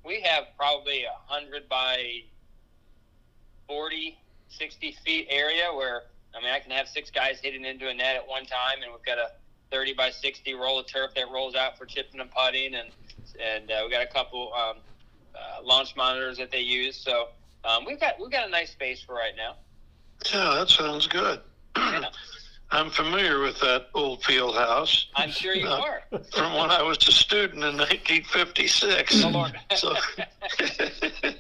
we 0.05 0.20
have 0.23 0.44
probably 0.56 1.05
a 1.05 1.14
hundred 1.26 1.69
by 1.69 2.23
40, 3.67 4.19
60 4.49 4.97
feet 5.05 5.26
area 5.31 5.73
where, 5.75 6.03
I 6.35 6.43
mean, 6.43 6.53
I 6.53 6.59
can 6.59 6.70
have 6.70 6.88
six 6.88 7.11
guys 7.11 7.41
hitting 7.43 7.64
into 7.64 7.88
a 7.88 7.94
net 7.94 8.17
at 8.17 8.26
one 8.26 8.44
time, 8.44 8.82
and 8.82 8.93
we've 8.93 9.05
got 9.05 9.19
a 9.19 9.31
30 9.70 9.94
by 9.94 10.11
60 10.11 10.55
roll 10.55 10.79
of 10.79 10.87
turf 10.87 11.12
that 11.17 11.31
rolls 11.31 11.55
out 11.55 11.79
for 11.79 11.87
chipping 11.87 12.20
and 12.20 12.31
putting, 12.31 12.75
and 12.75 12.91
and 13.43 13.70
uh, 13.70 13.81
we 13.85 13.91
got 13.91 14.03
a 14.03 14.06
couple 14.06 14.53
um, 14.53 14.76
uh, 15.35 15.62
launch 15.64 15.97
monitors 15.97 16.37
that 16.37 16.50
they 16.50 16.61
use. 16.61 16.97
So 16.97 17.29
um, 17.64 17.85
we've 17.87 17.99
got 17.99 18.20
we've 18.20 18.31
got 18.31 18.47
a 18.47 18.50
nice 18.50 18.70
space 18.70 19.03
for 19.03 19.14
right 19.14 19.32
now. 19.37 19.56
Yeah, 20.32 20.56
that 20.59 20.69
sounds 20.69 21.06
good. 21.06 21.41
Yeah. 21.76 22.05
I'm 22.73 22.88
familiar 22.88 23.41
with 23.41 23.61
that 23.61 23.88
old 23.93 24.25
field 24.25 24.56
house. 24.56 25.09
I'm 25.14 25.31
sure 25.31 25.55
you 25.55 25.69
uh, 25.69 25.79
are. 25.79 26.03
from 26.32 26.55
when 26.55 26.70
I 26.70 26.82
was 26.82 26.97
a 27.06 27.12
student 27.12 27.62
in 27.62 27.76
1956. 27.76 29.25
Oh, 29.25 29.47
so, 29.76 29.94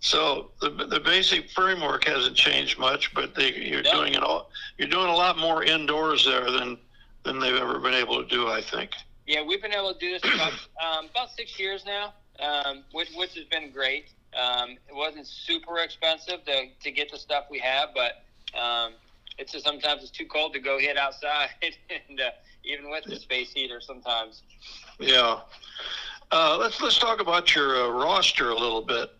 So 0.00 0.50
the, 0.60 0.70
the 0.70 1.00
basic 1.00 1.50
framework 1.50 2.04
hasn't 2.04 2.36
changed 2.36 2.78
much, 2.78 3.14
but 3.14 3.34
they, 3.34 3.54
you're 3.54 3.82
no. 3.82 3.92
doing 3.92 4.14
it 4.14 4.22
all. 4.22 4.50
You're 4.78 4.88
doing 4.88 5.08
a 5.08 5.14
lot 5.14 5.38
more 5.38 5.64
indoors 5.64 6.24
there 6.24 6.50
than 6.50 6.78
than 7.24 7.40
they've 7.40 7.56
ever 7.56 7.78
been 7.80 7.94
able 7.94 8.22
to 8.22 8.28
do. 8.28 8.48
I 8.48 8.60
think. 8.60 8.92
Yeah, 9.26 9.42
we've 9.42 9.60
been 9.60 9.72
able 9.72 9.92
to 9.92 9.98
do 9.98 10.12
this 10.12 10.22
about, 10.22 10.52
um, 10.84 11.08
about 11.10 11.30
six 11.32 11.58
years 11.58 11.84
now, 11.84 12.14
um, 12.38 12.84
which 12.92 13.10
which 13.14 13.34
has 13.34 13.44
been 13.44 13.70
great. 13.72 14.06
Um, 14.36 14.72
it 14.88 14.94
wasn't 14.94 15.26
super 15.26 15.78
expensive 15.78 16.44
to 16.44 16.66
to 16.82 16.90
get 16.90 17.10
the 17.10 17.18
stuff 17.18 17.46
we 17.50 17.58
have, 17.58 17.88
but 17.94 18.22
um, 18.58 18.92
it's 19.38 19.52
just 19.52 19.64
sometimes 19.64 20.02
it's 20.02 20.10
too 20.10 20.26
cold 20.26 20.52
to 20.54 20.60
go 20.60 20.78
hit 20.78 20.96
outside, 20.96 21.48
and 22.08 22.20
uh, 22.20 22.30
even 22.64 22.90
with 22.90 23.04
the 23.04 23.16
space 23.16 23.52
heater, 23.52 23.80
sometimes. 23.80 24.42
Yeah. 24.98 25.40
Uh, 26.32 26.56
let's 26.58 26.80
let's 26.80 26.98
talk 26.98 27.20
about 27.20 27.54
your 27.54 27.84
uh, 27.84 27.88
roster 27.88 28.50
a 28.50 28.58
little 28.58 28.82
bit. 28.82 29.10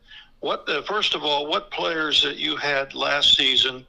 What 0.40 0.66
the, 0.66 0.83
first 0.87 1.14
of 1.14 1.25
all, 1.25 1.47
what 1.47 1.71
players 1.71 2.23
that 2.23 2.37
you 2.37 2.57
had 2.57 2.95
last 2.95 3.37
season 3.37 3.87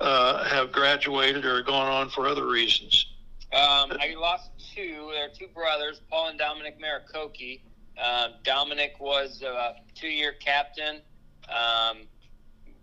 uh, 0.00 0.44
have 0.44 0.72
graduated 0.72 1.44
or 1.44 1.62
gone 1.62 1.88
on 1.88 2.10
for 2.10 2.26
other 2.26 2.46
reasons? 2.46 3.06
Um, 3.52 3.92
I 4.00 4.14
lost 4.18 4.50
two. 4.74 5.10
There 5.12 5.26
are 5.26 5.28
two 5.28 5.48
brothers, 5.54 6.00
Paul 6.10 6.28
and 6.28 6.38
Dominic 6.38 6.78
Maricoki. 6.80 7.60
Uh, 7.96 8.28
Dominic 8.44 8.96
was 9.00 9.42
a 9.42 9.76
two-year 9.94 10.32
captain. 10.32 11.00
Um, 11.48 12.02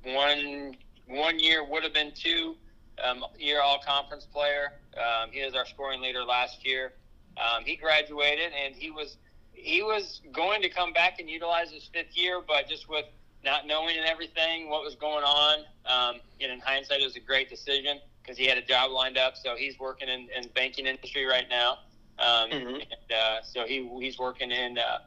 one 0.03 0.75
one 1.07 1.37
year 1.37 1.63
would 1.63 1.83
have 1.83 1.93
been 1.93 2.13
two 2.15 2.55
um, 3.03 3.25
year 3.37 3.61
all 3.61 3.79
conference 3.85 4.25
player. 4.25 4.73
Um, 4.97 5.29
he 5.31 5.43
was 5.43 5.53
our 5.53 5.65
scoring 5.65 6.01
leader 6.01 6.23
last 6.23 6.65
year. 6.65 6.93
Um, 7.37 7.63
he 7.65 7.75
graduated 7.75 8.51
and 8.53 8.75
he 8.75 8.91
was 8.91 9.17
he 9.53 9.81
was 9.81 10.21
going 10.31 10.61
to 10.61 10.69
come 10.69 10.93
back 10.93 11.19
and 11.19 11.29
utilize 11.29 11.71
his 11.71 11.89
fifth 11.93 12.15
year, 12.17 12.41
but 12.45 12.67
just 12.67 12.89
with 12.89 13.05
not 13.43 13.67
knowing 13.67 13.97
and 13.97 14.05
everything 14.05 14.69
what 14.69 14.83
was 14.83 14.95
going 14.95 15.23
on, 15.23 15.59
um, 15.85 16.21
and 16.41 16.51
in 16.51 16.59
hindsight, 16.59 17.01
it 17.01 17.05
was 17.05 17.15
a 17.15 17.19
great 17.19 17.49
decision 17.49 17.99
because 18.21 18.37
he 18.37 18.45
had 18.45 18.57
a 18.57 18.61
job 18.61 18.91
lined 18.91 19.17
up. 19.17 19.35
So 19.35 19.55
he's 19.55 19.77
working 19.79 20.07
in, 20.07 20.27
in 20.35 20.43
the 20.43 20.49
banking 20.49 20.85
industry 20.85 21.25
right 21.25 21.47
now. 21.49 21.79
Um, 22.19 22.49
mm-hmm. 22.51 22.75
and, 22.75 23.11
uh, 23.13 23.41
so 23.43 23.65
he 23.65 23.89
he's 23.99 24.19
working 24.19 24.51
in 24.51 24.77
uh, 24.77 24.99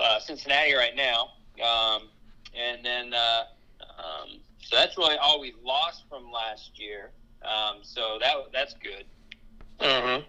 uh, 0.00 0.20
Cincinnati 0.20 0.74
right 0.74 0.94
now. 0.94 1.32
Um, 1.62 2.08
and 2.54 2.84
then 2.84 3.12
uh, 3.12 3.44
um, 3.98 4.40
so 4.62 4.76
that's 4.76 4.96
really 4.96 5.16
all 5.16 5.40
we 5.40 5.54
lost 5.64 6.04
from 6.08 6.30
last 6.30 6.78
year. 6.78 7.10
Um, 7.42 7.78
so 7.82 8.18
that 8.20 8.34
that's 8.52 8.74
good. 8.74 9.04
Uh 9.80 10.00
huh. 10.02 10.20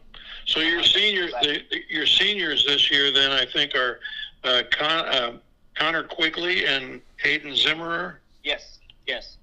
So 0.51 0.59
your 0.59 0.83
seniors, 0.83 1.31
the, 1.41 1.61
your 1.89 2.05
seniors 2.05 2.65
this 2.65 2.91
year, 2.91 3.11
then 3.11 3.31
I 3.31 3.45
think 3.45 3.73
are 3.73 3.99
uh, 4.43 4.63
Con, 4.69 5.05
uh, 5.07 5.37
Connor 5.75 6.03
Quigley 6.03 6.65
and 6.65 6.99
Hayden 7.23 7.51
Zimmerer. 7.53 8.15
Yes. 8.43 8.79
Yes. 9.07 9.37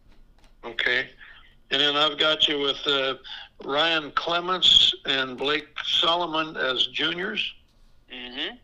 Okay. 0.64 1.08
And 1.70 1.80
then 1.80 1.96
I've 1.96 2.18
got 2.18 2.46
you 2.46 2.58
with 2.60 2.76
uh, 2.86 3.14
Ryan 3.64 4.10
Clements 4.12 4.94
and 5.06 5.38
Blake 5.38 5.68
Solomon 5.84 6.56
as 6.56 6.86
juniors. 6.88 7.54
Mm-hmm. 8.12 8.56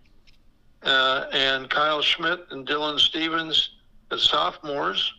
uh, 0.84 1.26
and 1.34 1.68
Kyle 1.68 2.00
Schmidt 2.00 2.46
and 2.50 2.66
Dylan 2.66 2.98
Stevens 2.98 3.74
as 4.10 4.22
sophomores, 4.22 5.12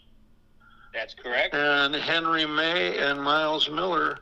That's 0.96 1.14
correct. 1.14 1.54
and 1.54 1.94
Henry 1.94 2.48
May 2.48 2.98
and 2.98 3.22
Miles 3.22 3.70
Miller 3.70 4.18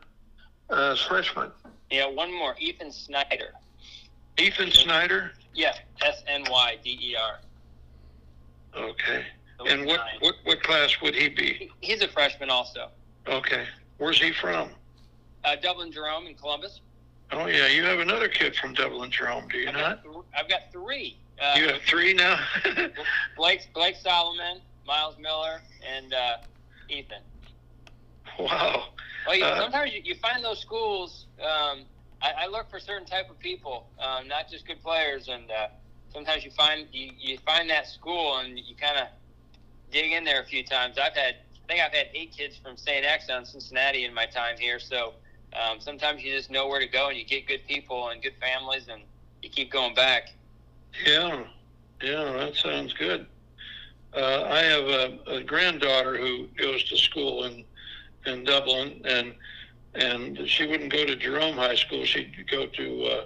as 0.70 1.00
freshmen. 1.00 1.52
Yeah, 1.92 2.08
one 2.08 2.34
more. 2.34 2.56
Ethan 2.60 2.92
Snyder. 2.92 3.54
Ethan 4.38 4.72
Snyder. 4.72 5.32
Yeah, 5.54 5.74
S 6.02 6.24
N 6.28 6.44
Y 6.50 6.78
D 6.84 6.98
E 7.02 7.16
R. 7.16 7.40
Okay. 8.76 9.26
So 9.60 9.68
And 9.68 9.86
what, 9.86 9.98
nine. 9.98 10.08
what, 10.22 10.36
what 10.46 10.64
class 10.64 11.00
would 11.02 11.14
he 11.14 11.30
be? 11.30 11.70
He's 11.82 12.02
a 12.02 12.08
freshman 12.08 12.50
also. 12.50 12.90
Okay. 13.28 13.66
Where's 14.00 14.20
he 14.20 14.32
from? 14.34 14.70
Uh, 15.46 15.56
Dublin 15.62 15.92
Jerome 15.92 16.26
in 16.26 16.34
Columbus. 16.34 16.82
Oh, 17.32 17.46
yeah. 17.46 17.68
You 17.68 17.84
have 17.84 18.00
another 18.00 18.28
kid 18.28 18.56
from 18.56 18.74
Dublin, 18.74 19.12
Jerome, 19.12 19.48
do 19.50 19.58
you 19.60 19.68
I've 19.70 19.74
not? 19.76 20.04
got, 20.04 20.12
th- 20.12 20.26
I've 20.36 20.50
got 20.50 20.62
three. 20.72 21.18
Uh, 21.42 21.54
You 21.58 21.68
have 21.68 21.82
three 21.84 22.14
now? 22.14 22.40
Blake 23.38 23.68
Blake 23.74 23.96
Solomon, 24.02 24.62
Miles 24.88 25.16
Miller, 25.20 25.62
and 25.96 26.14
uh, 26.14 26.38
Ethan. 26.90 27.22
wow. 28.40 28.86
Well, 29.28 29.36
you, 29.36 29.46
Uh, 29.46 29.60
sometimes 29.60 29.94
you, 29.94 30.02
you 30.04 30.16
find 30.16 30.44
those 30.44 30.60
schools. 30.60 31.28
Um, 31.44 31.86
I, 32.22 32.44
I 32.44 32.48
look 32.48 32.70
for 32.70 32.80
certain 32.80 33.06
type 33.06 33.30
of 33.30 33.38
people, 33.40 33.88
um, 34.00 34.28
not 34.28 34.50
just 34.50 34.66
good 34.66 34.82
players, 34.82 35.28
and 35.28 35.52
uh, 35.52 35.68
sometimes 36.14 36.44
you 36.46 36.52
find 36.52 36.88
you, 36.92 37.12
you 37.20 37.38
find 37.40 37.70
that 37.70 37.88
school 37.88 38.38
and 38.38 38.58
you 38.58 38.76
kind 38.76 38.98
of 38.98 39.08
dig 39.92 40.12
in 40.12 40.24
there 40.24 40.42
a 40.42 40.46
few 40.46 40.64
times. 40.64 40.98
I've 40.98 41.16
had, 41.16 41.36
I 41.36 41.68
think 41.68 41.82
I've 41.82 41.94
had 41.94 42.08
eight 42.14 42.32
kids 42.36 42.56
from 42.58 42.78
St. 42.78 43.06
X 43.06 43.30
on 43.30 43.46
Cincinnati 43.46 44.06
in 44.06 44.14
my 44.14 44.26
time 44.26 44.56
here, 44.58 44.80
so 44.80 45.14
um, 45.54 45.80
sometimes 45.80 46.24
you 46.24 46.34
just 46.34 46.50
know 46.50 46.68
where 46.68 46.80
to 46.80 46.88
go 46.88 47.10
and 47.10 47.18
you 47.18 47.26
get 47.26 47.48
good 47.48 47.68
people 47.68 48.10
and 48.10 48.22
good 48.22 48.36
families, 48.42 48.88
and 48.90 49.04
you 49.42 49.50
keep 49.50 49.72
going 49.72 49.94
back. 49.94 50.30
Yeah. 51.06 51.44
Yeah, 52.02 52.34
that 52.34 52.56
sounds 52.56 52.92
good. 52.94 53.26
Uh, 54.14 54.44
I 54.44 54.60
have 54.60 54.84
a, 54.84 55.20
a 55.28 55.44
granddaughter 55.44 56.18
who 56.18 56.48
goes 56.58 56.84
to 56.90 56.98
school 56.98 57.46
in 57.46 57.64
in 58.26 58.44
Dublin, 58.44 59.02
and 59.06 59.34
and 59.96 60.48
she 60.48 60.66
wouldn't 60.66 60.92
go 60.92 61.06
to 61.06 61.16
Jerome 61.16 61.56
High 61.56 61.76
School. 61.76 62.06
She'd 62.06 62.34
go 62.50 62.66
to 62.66 63.04
uh, 63.06 63.26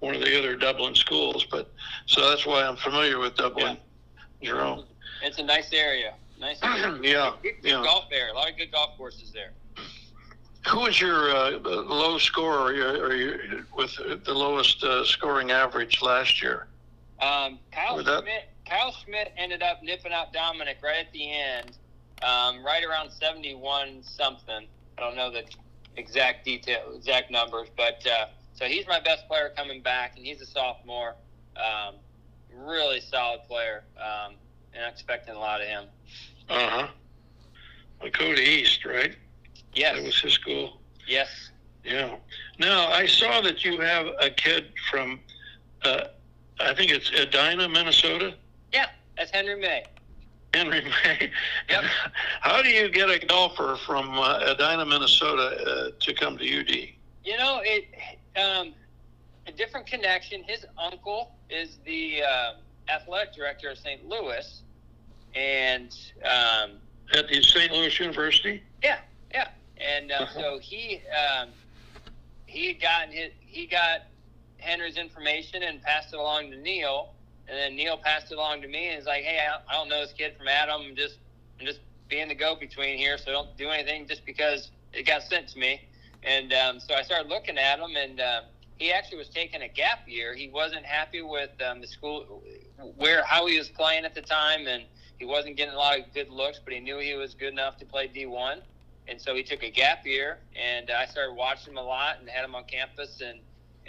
one 0.00 0.14
of 0.14 0.20
the 0.20 0.38
other 0.38 0.56
Dublin 0.56 0.94
schools. 0.94 1.46
But 1.50 1.72
so 2.06 2.28
that's 2.28 2.46
why 2.46 2.64
I'm 2.64 2.76
familiar 2.76 3.18
with 3.18 3.36
Dublin, 3.36 3.76
Jerome. 4.42 4.84
It's 5.22 5.38
a 5.38 5.42
nice 5.42 5.72
area. 5.72 6.14
Nice. 6.38 6.58
area. 6.62 6.98
Yeah, 7.02 7.32
Good, 7.42 7.52
yeah. 7.62 7.82
golf 7.82 8.04
area. 8.12 8.32
A 8.32 8.34
lot 8.34 8.50
of 8.50 8.56
good 8.56 8.72
golf 8.72 8.96
courses 8.96 9.32
there. 9.32 9.52
Who 10.68 10.80
was 10.80 11.00
your 11.00 11.30
uh, 11.30 11.58
low 11.60 12.18
scorer 12.18 12.58
or 12.58 12.72
your, 12.74 13.06
or 13.06 13.14
your, 13.14 13.38
with 13.76 13.94
the 14.24 14.34
lowest 14.34 14.82
uh, 14.82 15.04
scoring 15.04 15.52
average 15.52 16.02
last 16.02 16.42
year? 16.42 16.66
Um, 17.22 17.58
Kyle 17.70 18.02
Schmidt. 18.02 18.50
Kyle 18.68 18.92
Schmidt 18.92 19.32
ended 19.36 19.62
up 19.62 19.82
nipping 19.82 20.12
out 20.12 20.32
Dominic 20.32 20.78
right 20.82 21.06
at 21.06 21.12
the 21.12 21.30
end, 21.30 21.78
um, 22.22 22.64
right 22.64 22.84
around 22.84 23.10
seventy-one 23.12 24.02
something. 24.02 24.66
I 24.98 25.00
don't 25.00 25.14
know 25.14 25.30
the 25.30 25.44
exact 25.96 26.44
detail, 26.44 26.92
exact 26.94 27.30
numbers, 27.30 27.68
but 27.76 28.06
uh, 28.06 28.26
so 28.54 28.64
he's 28.66 28.86
my 28.86 29.00
best 29.00 29.26
player 29.28 29.52
coming 29.56 29.82
back, 29.82 30.16
and 30.16 30.24
he's 30.26 30.40
a 30.40 30.46
sophomore. 30.46 31.14
Um, 31.56 31.94
really 32.54 33.00
solid 33.00 33.40
player, 33.48 33.84
um, 33.98 34.34
and 34.74 34.84
I'm 34.84 34.92
expecting 34.92 35.34
a 35.34 35.38
lot 35.38 35.60
of 35.60 35.66
him. 35.68 35.84
Uh 36.48 36.68
huh. 36.68 36.86
Lakota 38.02 38.38
East, 38.38 38.84
right? 38.84 39.14
Yes, 39.74 39.96
That 39.96 40.04
was 40.04 40.20
his 40.20 40.32
school. 40.32 40.80
yes, 41.06 41.28
Yeah. 41.84 42.16
Now 42.58 42.88
I 42.88 43.06
saw 43.06 43.40
that 43.42 43.64
you 43.64 43.80
have 43.80 44.06
a 44.20 44.30
kid 44.30 44.66
from, 44.90 45.20
uh, 45.82 46.04
I 46.60 46.74
think 46.74 46.90
it's 46.92 47.10
Edina, 47.10 47.68
Minnesota. 47.68 48.34
Yeah, 48.72 48.86
that's 49.16 49.30
Henry 49.30 49.58
May. 49.60 49.84
Henry 50.56 50.82
May. 51.04 51.30
Yep. 51.68 51.84
How 52.40 52.62
do 52.62 52.68
you 52.68 52.88
get 52.88 53.10
a 53.10 53.18
golfer 53.26 53.76
from 53.86 54.18
uh, 54.18 54.38
Edina, 54.46 54.86
Minnesota, 54.86 55.42
uh, 55.42 55.90
to 55.98 56.14
come 56.14 56.38
to 56.38 56.60
UD? 56.60 56.70
You 57.24 57.36
know, 57.36 57.60
it 57.62 57.84
um, 58.40 58.72
a 59.46 59.52
different 59.52 59.86
connection. 59.86 60.42
His 60.44 60.64
uncle 60.78 61.32
is 61.50 61.78
the 61.84 62.22
uh, 62.22 62.52
athletic 62.88 63.34
director 63.34 63.68
of 63.70 63.78
St. 63.78 64.06
Louis, 64.08 64.62
and 65.34 65.94
um, 66.24 66.72
At 67.14 67.28
the 67.28 67.42
St. 67.42 67.70
Louis 67.72 67.98
University. 67.98 68.62
Yeah, 68.82 68.98
yeah, 69.32 69.48
and 69.78 70.12
uh, 70.12 70.14
Uh-huh. 70.20 70.40
so 70.40 70.58
he 70.60 71.02
um, 71.10 71.48
he 72.46 72.72
got 72.74 73.08
his, 73.08 73.32
he 73.40 73.66
got 73.66 74.02
Henry's 74.58 74.96
information 74.96 75.62
and 75.64 75.82
passed 75.82 76.12
it 76.14 76.18
along 76.18 76.50
to 76.52 76.56
Neil, 76.56 77.12
and 77.48 77.56
then 77.56 77.76
Neil 77.76 77.96
passed 77.96 78.32
it 78.32 78.38
along 78.38 78.62
to 78.62 78.68
me 78.68 78.88
and 78.88 78.96
he's 78.96 79.06
like, 79.06 79.22
"Hey, 79.22 79.38
I, 79.38 79.72
don't 79.72 79.88
know 79.88 80.00
this 80.00 80.12
kid 80.12 80.34
from 80.36 80.48
Adam. 80.48 80.82
I'm 80.82 80.96
just 80.96 81.18
I'm 81.60 81.66
just 81.66 81.80
being 82.08 82.28
the 82.28 82.34
go-between 82.34 82.98
here, 82.98 83.18
so 83.18 83.32
don't 83.32 83.56
do 83.56 83.68
anything 83.68 84.06
just 84.06 84.24
because 84.24 84.70
it 84.92 85.04
got 85.04 85.22
sent 85.22 85.48
to 85.48 85.58
me." 85.58 85.88
And 86.22 86.52
um, 86.52 86.80
so 86.80 86.94
I 86.94 87.02
started 87.02 87.28
looking 87.28 87.58
at 87.58 87.78
him, 87.78 87.96
and 87.96 88.20
uh, 88.20 88.40
he 88.78 88.92
actually 88.92 89.18
was 89.18 89.28
taking 89.28 89.62
a 89.62 89.68
gap 89.68 90.08
year. 90.08 90.34
He 90.34 90.48
wasn't 90.48 90.84
happy 90.84 91.22
with 91.22 91.50
um, 91.62 91.80
the 91.80 91.86
school 91.86 92.42
where 92.96 93.24
how 93.24 93.46
he 93.46 93.58
was 93.58 93.68
playing 93.68 94.04
at 94.04 94.14
the 94.14 94.22
time, 94.22 94.66
and 94.66 94.84
he 95.18 95.24
wasn't 95.24 95.56
getting 95.56 95.74
a 95.74 95.78
lot 95.78 95.98
of 95.98 96.12
good 96.14 96.30
looks, 96.30 96.60
but 96.62 96.72
he 96.72 96.80
knew 96.80 96.98
he 96.98 97.14
was 97.14 97.34
good 97.34 97.52
enough 97.52 97.78
to 97.78 97.86
play 97.86 98.08
D1 98.08 98.60
and 99.08 99.20
so 99.20 99.34
he 99.34 99.42
took 99.42 99.62
a 99.62 99.70
gap 99.70 100.04
year 100.04 100.38
and 100.56 100.90
I 100.90 101.06
started 101.06 101.34
watching 101.34 101.72
him 101.72 101.78
a 101.78 101.82
lot 101.82 102.18
and 102.18 102.28
had 102.28 102.44
him 102.44 102.54
on 102.54 102.64
campus 102.64 103.20
and 103.24 103.40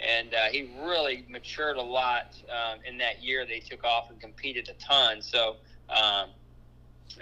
and 0.06 0.34
uh, 0.34 0.44
he 0.50 0.70
really 0.84 1.24
matured 1.28 1.76
a 1.76 1.82
lot 1.82 2.36
um, 2.50 2.78
in 2.86 2.98
that 2.98 3.22
year 3.22 3.44
They 3.46 3.60
took 3.60 3.84
off 3.84 4.10
and 4.10 4.20
competed 4.20 4.68
a 4.68 4.74
ton 4.74 5.20
so 5.22 5.56
um, 5.88 6.30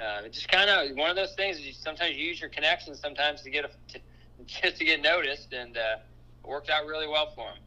uh, 0.00 0.22
it's 0.24 0.36
just 0.36 0.48
kind 0.48 0.68
of 0.68 0.96
one 0.96 1.10
of 1.10 1.16
those 1.16 1.34
things 1.34 1.60
you 1.60 1.72
sometimes 1.72 2.16
you 2.16 2.24
use 2.24 2.40
your 2.40 2.50
connections 2.50 3.00
sometimes 3.00 3.42
to 3.42 3.50
get 3.50 3.64
a 3.64 3.68
to, 3.92 4.00
just 4.46 4.76
to 4.76 4.84
get 4.84 5.00
noticed 5.00 5.52
and 5.52 5.76
uh, 5.76 5.96
it 6.44 6.48
worked 6.48 6.70
out 6.70 6.86
really 6.86 7.06
well 7.08 7.30
for 7.34 7.48
him 7.48 7.58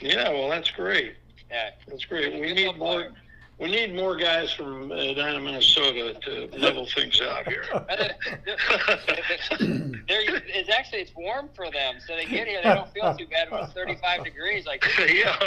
Yeah, 0.00 0.30
well, 0.30 0.48
that's 0.48 0.70
great. 0.70 1.16
yeah 1.50 1.70
That's 1.86 2.04
great. 2.04 2.32
We 2.40 2.52
need 2.52 2.76
more. 2.76 3.00
player. 3.00 3.12
We 3.58 3.70
need 3.70 3.94
more 3.94 4.16
guys 4.16 4.52
from 4.52 4.88
down 4.88 5.36
in 5.36 5.44
Minnesota, 5.44 6.14
to 6.22 6.48
level 6.58 6.86
things 6.86 7.20
out 7.20 7.46
here. 7.46 7.64
There, 10.08 10.20
it's 10.46 10.68
actually 10.68 11.02
it's 11.02 11.14
warm 11.14 11.48
for 11.54 11.70
them, 11.70 11.96
so 12.04 12.16
they 12.16 12.24
get 12.24 12.48
here. 12.48 12.60
They 12.62 12.74
don't 12.74 12.92
feel 12.92 13.16
too 13.16 13.28
bad 13.28 13.50
when 13.50 13.62
it's 13.62 13.72
35 13.72 14.24
degrees. 14.32 14.66
Like 14.66 14.84
yeah, 14.98 15.38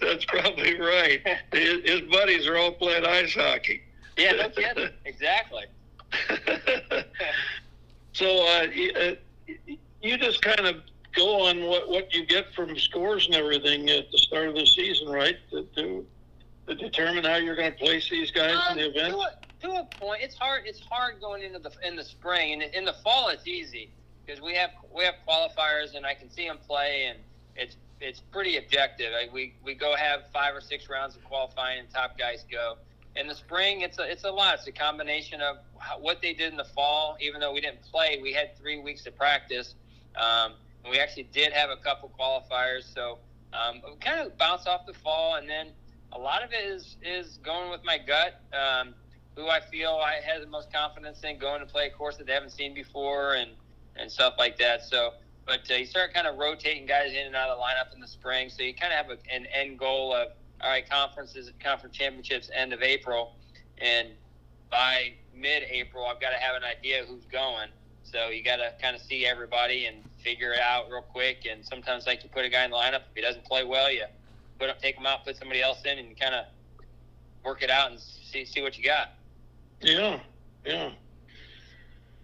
that's 0.00 0.24
probably 0.24 0.78
right. 0.78 1.20
His, 1.52 1.84
his 1.84 2.00
buddies 2.10 2.48
are 2.48 2.56
all 2.56 2.72
playing 2.72 3.06
ice 3.06 3.34
hockey. 3.34 3.82
Yeah, 4.16 4.32
no 4.32 4.48
kidding. 4.48 4.90
Exactly. 5.04 5.66
so 8.12 8.46
uh, 8.48 8.66
you, 8.74 8.92
uh, 8.92 9.14
you 10.02 10.18
just 10.18 10.42
kind 10.42 10.66
of 10.66 10.76
go 11.14 11.46
on 11.46 11.64
what, 11.64 11.88
what 11.88 12.14
you 12.14 12.26
get 12.26 12.52
from 12.54 12.78
scores 12.78 13.26
and 13.26 13.34
everything 13.34 13.88
at 13.88 14.10
the 14.10 14.18
start 14.18 14.48
of 14.48 14.54
the 14.54 14.66
season, 14.66 15.08
right? 15.08 15.36
To, 15.50 15.62
to, 15.76 16.06
to 16.66 16.74
determine 16.74 17.24
how 17.24 17.36
you're 17.36 17.56
going 17.56 17.72
to 17.72 17.78
place 17.78 18.08
these 18.10 18.30
guys 18.30 18.56
Um, 18.68 18.78
in 18.78 18.84
the 18.84 18.90
event. 18.90 19.14
to, 19.14 19.18
a, 19.20 19.32
to 19.62 19.80
a 19.80 19.84
point, 19.84 20.22
it's 20.22 20.34
hard. 20.34 20.62
It's 20.66 20.80
hard 20.80 21.20
going 21.20 21.42
into 21.42 21.58
the 21.58 21.70
in 21.82 21.96
the 21.96 22.04
spring 22.04 22.52
and 22.52 22.62
in 22.62 22.84
the 22.84 22.94
fall. 23.04 23.28
It's 23.28 23.46
easy 23.46 23.90
because 24.24 24.40
we 24.42 24.54
have 24.54 24.70
we 24.94 25.04
have 25.04 25.14
qualifiers 25.28 25.94
and 25.94 26.04
I 26.04 26.14
can 26.14 26.30
see 26.30 26.46
them 26.46 26.58
play 26.66 27.06
and 27.06 27.18
it's 27.54 27.76
it's 28.00 28.20
pretty 28.20 28.56
objective. 28.56 29.12
Like 29.12 29.32
we 29.32 29.54
we 29.64 29.74
go 29.74 29.94
have 29.96 30.24
five 30.32 30.54
or 30.54 30.60
six 30.60 30.88
rounds 30.88 31.16
of 31.16 31.24
qualifying 31.24 31.78
and 31.80 31.90
top 31.90 32.18
guys 32.18 32.44
go. 32.50 32.76
In 33.14 33.28
the 33.28 33.34
spring, 33.34 33.80
it's 33.80 33.98
a 33.98 34.10
it's 34.10 34.24
a 34.24 34.30
lot. 34.30 34.54
It's 34.54 34.66
a 34.66 34.72
combination 34.72 35.40
of 35.40 35.58
how, 35.78 35.98
what 35.98 36.20
they 36.20 36.34
did 36.34 36.50
in 36.50 36.56
the 36.58 36.64
fall. 36.64 37.16
Even 37.20 37.40
though 37.40 37.52
we 37.52 37.60
didn't 37.60 37.82
play, 37.82 38.18
we 38.22 38.32
had 38.32 38.58
three 38.58 38.78
weeks 38.78 39.06
of 39.06 39.16
practice. 39.16 39.74
Um, 40.16 40.52
and 40.82 40.90
we 40.90 40.98
actually 40.98 41.28
did 41.32 41.52
have 41.52 41.70
a 41.70 41.76
couple 41.76 42.10
qualifiers, 42.18 42.92
so 42.94 43.18
um, 43.52 43.82
we 43.84 43.96
kind 43.96 44.20
of 44.20 44.36
bounce 44.38 44.66
off 44.66 44.86
the 44.86 44.92
fall, 44.94 45.34
and 45.34 45.48
then 45.48 45.68
a 46.16 46.18
lot 46.18 46.42
of 46.42 46.52
it 46.52 46.64
is 46.64 46.96
is 47.02 47.38
going 47.42 47.70
with 47.70 47.84
my 47.84 47.98
gut. 47.98 48.40
Um, 48.52 48.94
who 49.36 49.48
I 49.48 49.60
feel 49.60 50.00
I 50.02 50.14
have 50.26 50.40
the 50.40 50.46
most 50.46 50.72
confidence 50.72 51.20
in 51.22 51.38
going 51.38 51.60
to 51.60 51.66
play 51.66 51.88
a 51.88 51.90
course 51.90 52.16
that 52.16 52.26
they 52.26 52.32
haven't 52.32 52.52
seen 52.52 52.74
before, 52.74 53.34
and 53.34 53.50
and 53.96 54.10
stuff 54.10 54.34
like 54.38 54.58
that. 54.58 54.82
So, 54.82 55.12
but 55.46 55.70
uh, 55.70 55.74
you 55.74 55.86
start 55.86 56.14
kind 56.14 56.26
of 56.26 56.38
rotating 56.38 56.86
guys 56.86 57.12
in 57.12 57.26
and 57.26 57.36
out 57.36 57.50
of 57.50 57.58
the 57.58 57.62
lineup 57.62 57.94
in 57.94 58.00
the 58.00 58.08
spring, 58.08 58.48
so 58.48 58.62
you 58.62 58.74
kind 58.74 58.92
of 58.92 59.06
have 59.06 59.10
a, 59.10 59.34
an 59.34 59.46
end 59.46 59.78
goal 59.78 60.14
of 60.14 60.28
all 60.62 60.70
right, 60.70 60.88
conferences, 60.88 61.50
conference 61.62 61.94
championships, 61.96 62.50
end 62.54 62.72
of 62.72 62.82
April, 62.82 63.34
and 63.78 64.08
by 64.70 65.12
mid-April, 65.34 66.06
I've 66.06 66.20
got 66.20 66.30
to 66.30 66.38
have 66.38 66.56
an 66.56 66.64
idea 66.64 67.04
who's 67.06 67.24
going. 67.26 67.68
So 68.04 68.28
you 68.28 68.42
got 68.42 68.56
to 68.56 68.72
kind 68.80 68.96
of 68.96 69.02
see 69.02 69.26
everybody 69.26 69.86
and 69.86 69.98
figure 70.22 70.52
it 70.52 70.60
out 70.60 70.90
real 70.90 71.02
quick. 71.02 71.46
And 71.50 71.64
sometimes, 71.64 72.06
like 72.06 72.22
you 72.24 72.30
put 72.30 72.44
a 72.44 72.48
guy 72.48 72.64
in 72.64 72.70
the 72.70 72.76
lineup, 72.76 73.02
if 73.10 73.14
he 73.14 73.20
doesn't 73.20 73.44
play 73.44 73.64
well, 73.64 73.92
you 73.92 74.04
put 74.58 74.68
him, 74.68 74.76
take 74.80 74.96
him 74.96 75.06
out, 75.06 75.24
put 75.24 75.36
somebody 75.36 75.62
else 75.62 75.78
in, 75.84 75.98
and 75.98 76.18
kind 76.18 76.34
of 76.34 76.46
work 77.44 77.62
it 77.62 77.70
out 77.70 77.90
and 77.90 78.00
see 78.00 78.44
see 78.44 78.62
what 78.62 78.76
you 78.78 78.84
got. 78.84 79.12
Yeah, 79.80 80.20
yeah. 80.64 80.90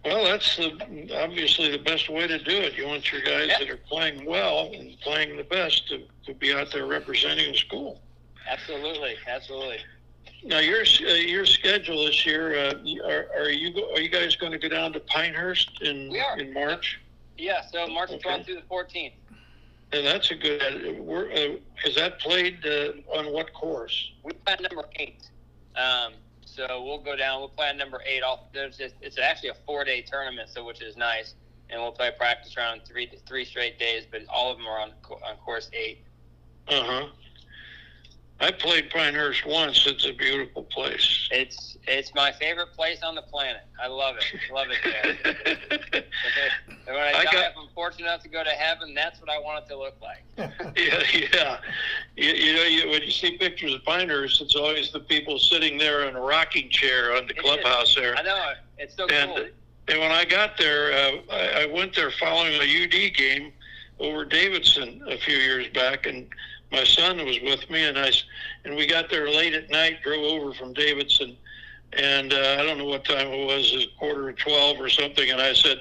Well, 0.05 0.25
that's 0.25 0.57
the, 0.57 1.17
obviously 1.23 1.71
the 1.71 1.79
best 1.79 2.09
way 2.09 2.27
to 2.27 2.39
do 2.39 2.51
it. 2.57 2.75
You 2.77 2.89
want 2.89 3.13
your 3.13 3.21
guys 3.21 3.49
Yeah. 3.49 3.59
that 3.61 3.71
are 3.71 3.77
playing 3.77 4.25
well 4.25 4.73
and 4.75 4.99
playing 5.01 5.37
the 5.37 5.45
best 5.45 5.87
to, 5.91 6.03
to 6.27 6.35
be 6.35 6.53
out 6.53 6.73
there 6.73 6.87
representing 6.87 7.53
the 7.53 7.57
school. 7.59 8.01
Absolutely, 8.51 9.15
absolutely. 9.29 9.79
Now 10.45 10.59
your 10.59 10.81
uh, 10.81 11.13
your 11.15 11.47
schedule 11.47 12.05
this 12.05 12.27
year, 12.27 12.59
uh, 12.59 12.75
are, 13.07 13.29
are 13.43 13.51
you 13.51 13.87
are 13.95 14.01
you 14.01 14.09
guys 14.09 14.35
going 14.35 14.51
to 14.51 14.59
go 14.59 14.69
down 14.69 14.93
to 14.95 15.01
Pinehurst 15.01 15.71
in 15.83 16.13
in 16.37 16.53
March? 16.53 17.01
Yeah, 17.39 17.63
so 17.71 17.87
March 17.87 18.11
Okay. 18.11 18.29
12th 18.29 18.45
through 18.47 18.55
the 18.57 18.63
14th. 18.63 19.13
And 19.93 20.07
that's 20.07 20.31
a 20.31 20.35
good. 20.35 20.63
Uh, 20.63 21.03
we're, 21.03 21.31
uh, 21.31 21.57
is 21.85 21.95
that 21.97 22.19
played 22.19 22.65
uh, 22.65 23.17
on 23.19 23.33
what 23.33 23.53
course? 23.53 24.13
We 24.23 24.33
play 24.33 24.57
number 24.61 24.89
eight. 24.97 25.29
Um, 25.77 26.15
so 26.45 26.83
we'll 26.83 27.03
go 27.03 27.17
down. 27.17 27.41
We'll 27.41 27.49
play 27.51 27.75
number 27.77 28.01
eight. 28.07 28.23
All 28.23 28.49
there's 28.53 28.79
just, 28.79 28.95
it's 29.01 29.19
actually 29.19 29.51
a 29.51 29.57
four 29.67 29.85
day 29.85 30.03
tournament, 30.03 30.49
so 30.49 30.65
which 30.65 30.83
is 30.83 30.97
nice. 30.97 31.35
And 31.71 31.81
we'll 31.81 31.93
play 31.93 32.11
practice 32.17 32.57
round 32.57 32.83
three 32.87 33.11
three 33.27 33.45
straight 33.45 33.79
days, 33.79 34.05
but 34.11 34.23
all 34.29 34.51
of 34.51 34.59
them 34.59 34.67
are 34.67 34.81
on 34.81 34.93
on 35.11 35.37
course 35.45 35.71
eight. 35.73 36.05
Uh 36.69 36.83
huh. 36.85 37.07
I 38.43 38.51
played 38.51 38.91
Pinehurst 38.91 39.47
once. 39.47 39.87
It's 39.87 40.05
a 40.07 40.13
beautiful 40.13 40.65
place. 40.65 41.29
It's 41.31 41.77
it's 41.87 42.13
my 42.15 42.31
favorite 42.33 42.73
place 42.75 43.03
on 43.03 43.15
the 43.15 43.23
planet. 43.23 43.63
I 43.81 43.87
love 43.87 44.17
it. 44.17 44.25
Love 44.53 44.67
it 44.71 44.79
there. 44.85 46.03
When 46.85 46.97
I, 46.97 47.11
I 47.13 47.25
die, 47.25 47.33
got- 47.33 47.51
if 47.53 47.57
I'm 47.57 47.69
fortunate 47.75 48.07
enough 48.07 48.23
to 48.25 48.29
go 48.29 48.43
to 48.43 48.51
heaven, 48.51 48.93
that's 48.95 49.21
what 49.21 49.31
I 49.31 49.39
want 49.39 49.65
it 49.65 49.69
to 49.69 49.79
look 49.79 49.97
like. 50.03 50.25
yeah, 50.77 51.03
yeah. 51.33 51.59
You, 52.17 52.31
you 52.33 52.55
know, 52.57 52.63
you, 52.65 52.91
when 52.91 53.03
you 53.03 53.11
see 53.13 53.39
pictures 53.39 53.73
of 53.75 53.85
Pinehurst, 53.85 54.41
it's 54.41 54.57
always 54.57 54.91
the 54.91 54.99
people 55.01 55.39
sitting 55.39 55.79
there 55.79 56.09
in 56.09 56.17
a 56.17 56.21
rocking 56.21 56.69
chair 56.71 57.15
on 57.17 57.27
the 57.29 57.35
It 57.35 57.39
is. 57.39 57.43
clubhouse 57.43 57.95
there. 57.95 58.17
I 58.19 58.23
know. 58.23 58.53
It's 58.79 58.97
so 58.97 59.07
And 59.07 59.31
cool. 59.31 59.47
and 59.89 60.01
when 60.01 60.11
I 60.11 60.25
got 60.25 60.59
there, 60.59 60.93
uh, 60.93 61.19
I, 61.33 61.63
I 61.63 61.67
went 61.67 61.95
there 61.95 62.11
following 62.11 62.55
a 62.55 62.85
UD 62.85 63.15
game 63.15 63.53
over 64.01 64.25
Davidson 64.25 65.03
a 65.09 65.17
few 65.19 65.37
years 65.37 65.69
back, 65.69 66.07
and 66.07 66.27
my 66.73 66.85
son 66.85 67.25
was 67.25 67.39
with 67.43 67.69
me, 67.71 67.85
and 67.85 67.99
I 67.99 68.09
s- 68.09 68.25
and 68.65 68.75
we 68.75 68.87
got 68.87 69.11
there 69.11 69.29
late 69.29 69.55
at 69.55 69.71
night, 69.71 70.03
drove 70.03 70.25
over 70.25 70.53
from 70.55 70.73
Davidson, 70.73 71.37
and 71.93 72.33
uh, 72.33 72.57
I 72.59 72.63
don't 72.65 72.79
know 72.79 72.87
what 72.87 73.05
time 73.05 73.29
it 73.29 73.47
was, 73.47 73.73
a 73.75 73.87
quarter 73.99 74.29
of 74.31 74.37
twelve 74.39 74.81
or 74.81 74.89
something, 74.89 75.31
and 75.31 75.41
I 75.41 75.53
said. 75.53 75.79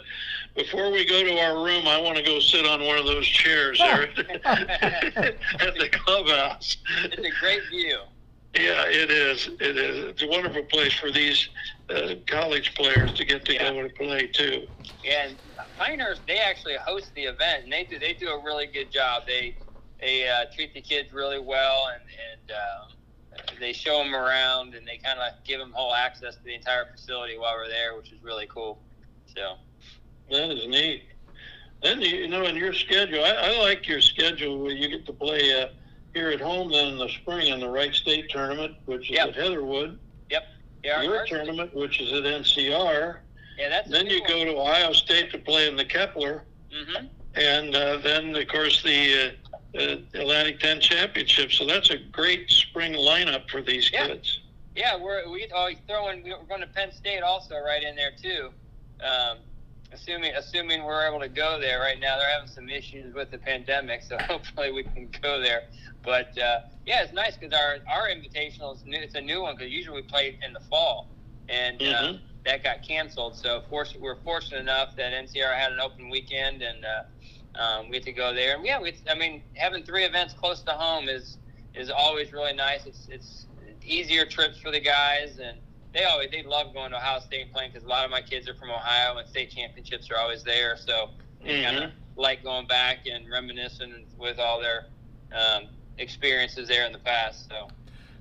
Before 0.54 0.92
we 0.92 1.06
go 1.06 1.24
to 1.24 1.38
our 1.40 1.64
room, 1.64 1.88
I 1.88 1.98
want 1.98 2.18
to 2.18 2.24
go 2.24 2.42
sit 2.42 2.66
on 2.68 2.84
one 2.84 2.98
of 2.98 3.06
those 3.06 3.26
chairs 3.26 3.80
there 3.80 4.02
at 4.46 5.76
the 5.80 5.90
clubhouse. 5.94 6.76
It's 7.06 7.18
a 7.18 7.40
great 7.40 7.62
view. 7.70 8.00
Yeah, 8.54 8.84
it 8.86 9.10
is. 9.10 9.48
It 9.62 9.78
is. 9.78 10.04
It's 10.10 10.24
a 10.24 10.28
wonderful 10.28 10.64
place 10.64 10.92
for 10.94 11.10
these 11.10 11.48
uh, 11.90 12.16
college 12.28 12.76
players 12.76 13.14
to 13.14 13.24
get 13.24 13.46
to 13.46 13.58
go 13.58 13.80
and 13.80 13.96
play 13.96 14.28
too. 14.28 14.64
And 15.10 15.38
Pinehurst, 15.78 16.24
they 16.28 16.40
actually 16.40 16.76
host 16.86 17.14
the 17.16 17.24
event, 17.24 17.64
and 17.64 17.72
they 17.72 17.86
do 17.86 17.98
they 17.98 18.14
do 18.14 18.28
a 18.28 18.44
really 18.44 18.68
good 18.68 18.92
job. 18.92 19.24
They 19.26 19.56
they 20.02 20.28
uh, 20.28 20.46
treat 20.54 20.74
the 20.74 20.82
kids 20.82 21.14
really 21.14 21.40
well, 21.40 21.90
and 21.94 22.02
and 22.32 22.52
um, 22.52 23.48
they 23.60 23.72
show 23.72 24.00
them 24.00 24.14
around, 24.16 24.74
and 24.74 24.86
they 24.88 24.98
kind 24.98 25.20
of 25.20 25.32
give 25.46 25.60
them 25.60 25.72
whole 25.74 25.94
access 25.94 26.36
to 26.36 26.44
the 26.44 26.54
entire 26.56 26.86
facility 26.92 27.38
while 27.38 27.54
we're 27.56 27.68
there, 27.70 27.96
which 27.96 28.12
is 28.12 28.22
really 28.24 28.48
cool. 28.48 28.82
So 29.36 29.56
That 30.30 30.52
is 30.52 30.68
neat. 30.68 31.04
Then 31.82 32.02
you 32.02 32.28
know 32.28 32.44
in 32.46 32.56
your 32.56 32.74
schedule, 32.74 33.24
I, 33.24 33.30
I 33.54 33.60
like 33.60 33.88
your 33.88 34.02
schedule 34.02 34.60
where 34.62 34.72
you 34.74 34.90
get 34.90 35.06
to 35.06 35.14
play 35.14 35.62
uh, 35.64 35.68
here 36.14 36.30
at 36.30 36.42
home 36.42 36.72
then 36.72 36.88
in 36.94 36.98
the 36.98 37.10
spring 37.10 37.48
in 37.48 37.60
the 37.60 37.70
Wright 37.70 37.94
State 37.94 38.30
tournament, 38.30 38.76
which 38.86 39.10
is 39.10 39.16
Yep. 39.18 39.30
at 39.30 39.36
Heatherwoode. 39.36 39.98
yeah, 40.30 40.40
our- 40.98 41.04
your 41.04 41.18
our- 41.20 41.26
tournament, 41.26 41.74
which 41.76 42.02
is 42.02 42.12
at 42.12 42.24
NCR. 42.24 43.20
yeah, 43.58 43.70
that's 43.70 43.90
Then 43.90 44.08
you 44.08 44.20
go 44.28 44.44
to 44.46 44.58
Ohio 44.58 44.94
State 44.94 45.32
to 45.32 45.38
play 45.40 45.68
in 45.68 45.76
the 45.76 45.86
Kepler, 45.86 46.44
Mm-hmm. 46.72 47.06
and 47.36 47.76
uh, 47.76 47.98
then 47.98 48.36
of 48.36 48.48
course 48.48 48.82
the 48.84 49.34
uh, 49.76 49.82
uh, 49.82 49.96
Atlantic 50.14 50.60
10 50.60 50.80
Championship. 50.82 51.52
So 51.52 51.66
that's 51.66 51.90
a 51.90 51.98
great 51.98 52.50
spring 52.50 52.94
lineup 52.94 53.50
for 53.50 53.62
these 53.62 53.92
Yeah. 53.92 54.08
kids. 54.08 54.40
Yeah, 54.76 54.96
we're 54.96 55.30
we 55.30 55.48
oh 55.54 55.70
throw 55.86 56.10
in 56.10 56.24
we're 56.24 56.44
going 56.48 56.62
to 56.62 56.68
Penn 56.68 56.94
State 56.94 57.22
also 57.22 57.56
right 57.60 57.84
in 57.84 57.94
there 57.96 58.12
too. 58.22 58.52
Um, 59.04 59.40
assuming 59.92 60.34
assuming 60.36 60.84
we're 60.86 61.06
able 61.06 61.20
to 61.20 61.28
go 61.28 61.60
there 61.60 61.82
right 61.82 62.00
now, 62.00 62.18
they're 62.18 62.30
having 62.32 62.48
some 62.48 62.70
issues 62.70 63.14
with 63.14 63.32
the 63.32 63.38
pandemic, 63.38 64.02
so 64.02 64.18
hopefully 64.22 64.72
we 64.72 64.84
can 64.84 65.10
go 65.22 65.42
there. 65.42 65.64
But 66.04 66.38
uh, 66.38 66.60
yeah, 66.86 67.04
it's 67.04 67.12
nice 67.12 67.36
because 67.36 67.54
our 67.54 67.80
our 67.94 68.08
invitational 68.08 68.74
is 68.76 68.86
new. 68.86 68.98
It's 69.00 69.16
a 69.16 69.22
new 69.22 69.42
one 69.42 69.56
because 69.58 69.72
usually 69.74 69.98
we 69.98 70.08
played 70.08 70.38
in 70.46 70.54
the 70.54 70.62
fall, 70.62 71.10
and 71.50 71.82
uh, 71.82 71.86
Mhm. 71.86 72.22
that 72.46 72.64
got 72.64 72.82
canceled. 72.82 73.36
So 73.36 73.64
force, 73.70 73.94
we're 74.00 74.16
fortunate 74.24 74.62
enough 74.62 74.96
that 74.96 75.12
NCR 75.12 75.54
had 75.54 75.74
an 75.74 75.82
open 75.82 76.10
weekend, 76.10 76.62
and 76.62 76.86
uh, 76.86 77.04
um, 77.56 77.86
we 77.88 77.94
get 77.94 78.04
to 78.04 78.12
go 78.12 78.34
there. 78.34 78.56
And 78.56 78.66
yeah, 78.66 78.80
we, 78.82 78.94
I 79.10 79.16
mean, 79.16 79.44
having 79.56 79.84
three 79.84 80.04
events 80.04 80.34
close 80.34 80.62
to 80.64 80.72
home 80.72 81.10
is 81.10 81.38
is 81.74 81.90
always 81.90 82.34
really 82.34 82.54
nice. 82.54 82.86
It's 82.86 83.08
it's 83.10 83.46
easier 83.84 84.26
trips 84.26 84.60
for 84.60 84.72
the 84.72 84.80
guys, 84.80 85.40
and 85.40 85.58
they 85.94 86.04
always 86.06 86.30
they 86.32 86.44
love 86.44 86.74
going 86.74 86.92
to 86.92 86.98
Ohio 86.98 87.20
State 87.20 87.42
and 87.44 87.52
playing 87.52 87.72
because 87.72 87.86
a 87.86 87.90
lot 87.90 88.06
of 88.06 88.12
my 88.12 88.22
kids 88.22 88.48
are 88.50 88.56
from 88.56 88.72
Ohio, 88.72 89.18
and 89.18 89.28
state 89.28 89.52
championships 89.52 90.10
are 90.12 90.18
always 90.18 90.44
there. 90.44 90.78
So 90.78 91.12
they 91.44 91.62
kind 91.64 91.78
Mhm. 91.78 91.84
of 91.86 91.92
like 92.16 92.44
going 92.44 92.68
back 92.68 93.08
and 93.12 93.30
reminiscing 93.30 94.06
with 94.18 94.38
all 94.40 94.60
their 94.60 94.86
um, 95.34 95.70
experiences 95.98 96.68
there 96.68 96.86
in 96.86 96.92
the 96.92 97.00
past. 97.00 97.48
So 97.50 97.56
um, 97.64 97.70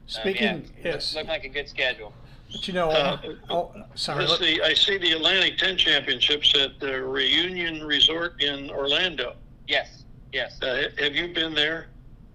Speaking, 0.06 0.42
yeah, 0.78 0.90
yes, 0.92 1.14
looked 1.14 1.28
like 1.28 1.44
a 1.44 1.48
good 1.48 1.68
schedule. 1.68 2.12
But 2.52 2.66
you 2.68 2.74
know, 2.74 2.90
Uh, 2.90 3.18
oh, 3.48 3.72
sorry. 3.94 4.26
Let's 4.26 4.40
see, 4.40 4.60
I 4.60 4.74
see 4.74 4.98
the 4.98 5.12
Atlantic 5.12 5.58
10 5.58 5.76
Championships 5.76 6.54
at 6.56 6.78
the 6.80 7.00
Reunion 7.02 7.84
Resort 7.84 8.42
in 8.42 8.70
Orlando. 8.70 9.34
Yes, 9.68 10.04
yes. 10.32 10.60
Uh, 10.62 10.84
have 10.98 11.14
you 11.14 11.28
been 11.32 11.54
there 11.54 11.88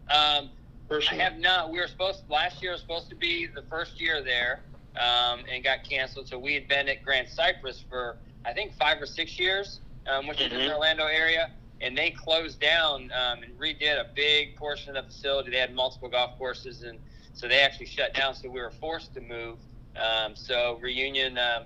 Um, 0.10 0.49
I 0.49 0.49
personally? 0.88 1.23
have 1.23 1.38
not. 1.39 1.71
We 1.71 1.80
were 1.80 1.88
supposed 1.88 2.21
last 2.30 2.62
year 2.62 2.71
was 2.73 2.82
supposed 2.82 3.10
to 3.10 3.15
be 3.15 3.47
the 3.47 3.63
first 3.63 3.99
year 3.99 4.21
there, 4.23 4.62
um, 4.97 5.43
and 5.51 5.63
got 5.63 5.84
canceled. 5.84 6.28
So 6.28 6.38
we 6.38 6.54
had 6.54 6.67
been 6.67 6.88
at 6.88 7.04
Grand 7.04 7.28
Cypress 7.28 7.84
for 7.89 8.17
I 8.45 8.54
think 8.54 8.73
five 8.78 9.01
or 9.01 9.08
six 9.08 9.39
years, 9.39 9.80
um, 10.06 10.28
which 10.28 10.39
is 10.39 10.51
in 10.54 10.60
Mhm. 10.60 10.67
the 10.67 10.73
Orlando 10.75 11.08
area, 11.08 11.49
and 11.82 11.97
they 11.97 12.12
closed 12.12 12.60
down 12.60 13.12
um, 13.12 13.41
and 13.41 13.58
redid 13.60 13.99
a 13.99 14.06
big 14.15 14.56
portion 14.56 14.95
of 14.95 15.04
the 15.04 15.12
facility. 15.12 15.49
They 15.49 15.58
had 15.58 15.73
multiple 15.73 16.08
golf 16.10 16.38
courses, 16.38 16.84
and 16.84 16.99
so 17.34 17.47
they 17.47 17.62
actually 17.62 17.88
shut 17.88 18.13
down. 18.13 18.36
So 18.36 18.47
we 18.49 18.62
were 18.62 18.69
forced 18.69 19.15
to 19.15 19.21
move. 19.21 19.58
Um, 19.97 20.36
so 20.36 20.79
Reunion 20.81 21.38
um, 21.38 21.63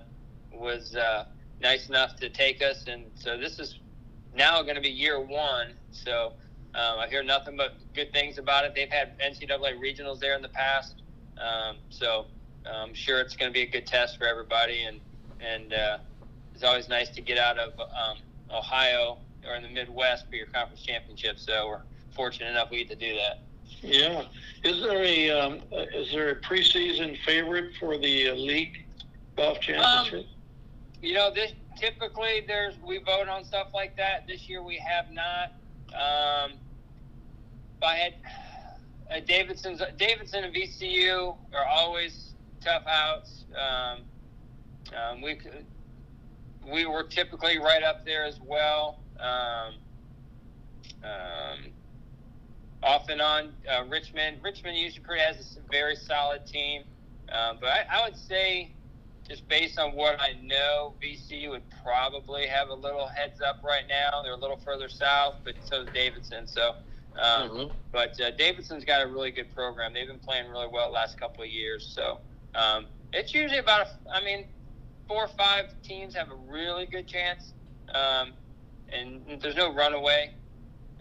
was 0.52 0.94
uh, 0.94 1.24
nice 1.60 1.88
enough 1.88 2.16
to 2.16 2.28
take 2.28 2.62
us, 2.62 2.84
and 2.86 3.04
so 3.14 3.36
this 3.36 3.58
is 3.58 3.78
now 4.34 4.62
going 4.62 4.76
to 4.76 4.80
be 4.80 4.88
year 4.88 5.20
one. 5.20 5.74
So 5.90 6.32
um, 6.74 6.98
I 6.98 7.08
hear 7.08 7.22
nothing 7.22 7.56
but 7.56 7.74
good 7.94 8.12
things 8.12 8.38
about 8.38 8.64
it. 8.64 8.74
They've 8.74 8.90
had 8.90 9.18
NCAA 9.18 9.80
regionals 9.80 10.20
there 10.20 10.36
in 10.36 10.42
the 10.42 10.48
past, 10.48 11.02
um, 11.38 11.76
so 11.88 12.26
I'm 12.66 12.94
sure 12.94 13.20
it's 13.20 13.36
going 13.36 13.50
to 13.50 13.54
be 13.54 13.62
a 13.62 13.70
good 13.70 13.86
test 13.86 14.18
for 14.18 14.26
everybody. 14.26 14.84
And 14.84 15.00
and 15.40 15.72
uh, 15.72 15.98
it's 16.54 16.62
always 16.62 16.88
nice 16.88 17.08
to 17.10 17.22
get 17.22 17.38
out 17.38 17.58
of 17.58 17.72
um, 17.80 18.18
Ohio 18.54 19.18
or 19.48 19.56
in 19.56 19.62
the 19.62 19.68
Midwest 19.68 20.28
for 20.28 20.36
your 20.36 20.46
conference 20.46 20.82
championship. 20.82 21.38
So 21.38 21.68
we're 21.68 21.80
fortunate 22.14 22.50
enough 22.50 22.70
we 22.70 22.84
get 22.84 22.90
to 22.90 22.96
do 22.96 23.16
that. 23.16 23.49
Yeah. 23.82 24.24
Is 24.62 24.82
there 24.82 25.02
a 25.02 25.30
um, 25.30 25.60
is 25.72 26.12
there 26.12 26.30
a 26.30 26.36
preseason 26.36 27.16
favorite 27.24 27.72
for 27.78 27.96
the 27.96 28.30
uh, 28.30 28.34
league 28.34 28.84
golf 29.36 29.60
championship? 29.60 30.26
You 31.00 31.14
know, 31.14 31.32
this 31.32 31.52
typically 31.76 32.44
there's 32.46 32.74
we 32.86 32.98
vote 32.98 33.28
on 33.28 33.44
stuff 33.44 33.68
like 33.72 33.96
that. 33.96 34.26
This 34.26 34.48
year 34.48 34.62
we 34.62 34.76
have 34.78 35.06
not. 35.12 35.52
Um, 35.94 36.52
I 37.82 37.96
had 37.96 38.14
uh, 39.10 39.20
Davidson's 39.26 39.82
Davidson 39.96 40.44
and 40.44 40.54
VCU 40.54 41.36
are 41.54 41.66
always 41.66 42.34
tough 42.60 42.84
outs. 42.86 43.44
Um, 43.56 44.00
um, 44.94 45.22
we 45.22 45.38
we 46.70 46.86
were 46.86 47.04
typically 47.04 47.58
right 47.58 47.82
up 47.82 48.04
there 48.04 48.24
as 48.24 48.38
well. 48.40 49.00
Um, 49.18 49.74
um, 51.02 51.72
off 52.82 53.08
and 53.08 53.20
on, 53.20 53.52
uh, 53.70 53.84
Richmond. 53.88 54.38
Richmond 54.42 54.76
usually 54.76 55.02
pretty 55.04 55.22
has 55.22 55.56
a 55.56 55.60
very 55.70 55.96
solid 55.96 56.46
team, 56.46 56.82
um, 57.32 57.58
but 57.60 57.68
I, 57.70 57.84
I 58.00 58.04
would 58.04 58.16
say 58.16 58.74
just 59.28 59.46
based 59.48 59.78
on 59.78 59.92
what 59.92 60.18
I 60.20 60.32
know, 60.42 60.94
VCU 61.02 61.50
would 61.50 61.62
probably 61.84 62.46
have 62.46 62.68
a 62.68 62.74
little 62.74 63.06
heads 63.06 63.40
up 63.40 63.56
right 63.64 63.84
now. 63.88 64.22
They're 64.22 64.32
a 64.32 64.36
little 64.36 64.56
further 64.56 64.88
south, 64.88 65.36
but 65.44 65.54
so 65.60 65.82
is 65.82 65.90
Davidson. 65.90 66.46
So, 66.46 66.72
um, 67.22 67.50
Mhm. 67.50 67.72
but 67.92 68.18
uh, 68.20 68.30
Davidson's 68.32 68.84
got 68.84 69.02
a 69.02 69.06
really 69.06 69.30
good 69.30 69.54
program. 69.54 69.92
They've 69.92 70.06
been 70.08 70.18
playing 70.18 70.48
really 70.50 70.68
well 70.68 70.88
the 70.88 70.94
last 70.94 71.18
couple 71.20 71.44
of 71.44 71.50
years. 71.50 71.86
So, 71.94 72.20
um, 72.54 72.86
it's 73.12 73.34
usually 73.34 73.58
about, 73.58 73.86
a, 73.86 73.88
I 74.16 74.24
mean, 74.24 74.46
four 75.06 75.24
or 75.24 75.28
five 75.28 75.66
teams 75.82 76.14
have 76.14 76.30
a 76.30 76.36
really 76.36 76.86
good 76.86 77.06
chance. 77.06 77.52
Um, 77.94 78.32
and 78.92 79.40
there's 79.40 79.56
no 79.56 79.72
runaway 79.74 80.30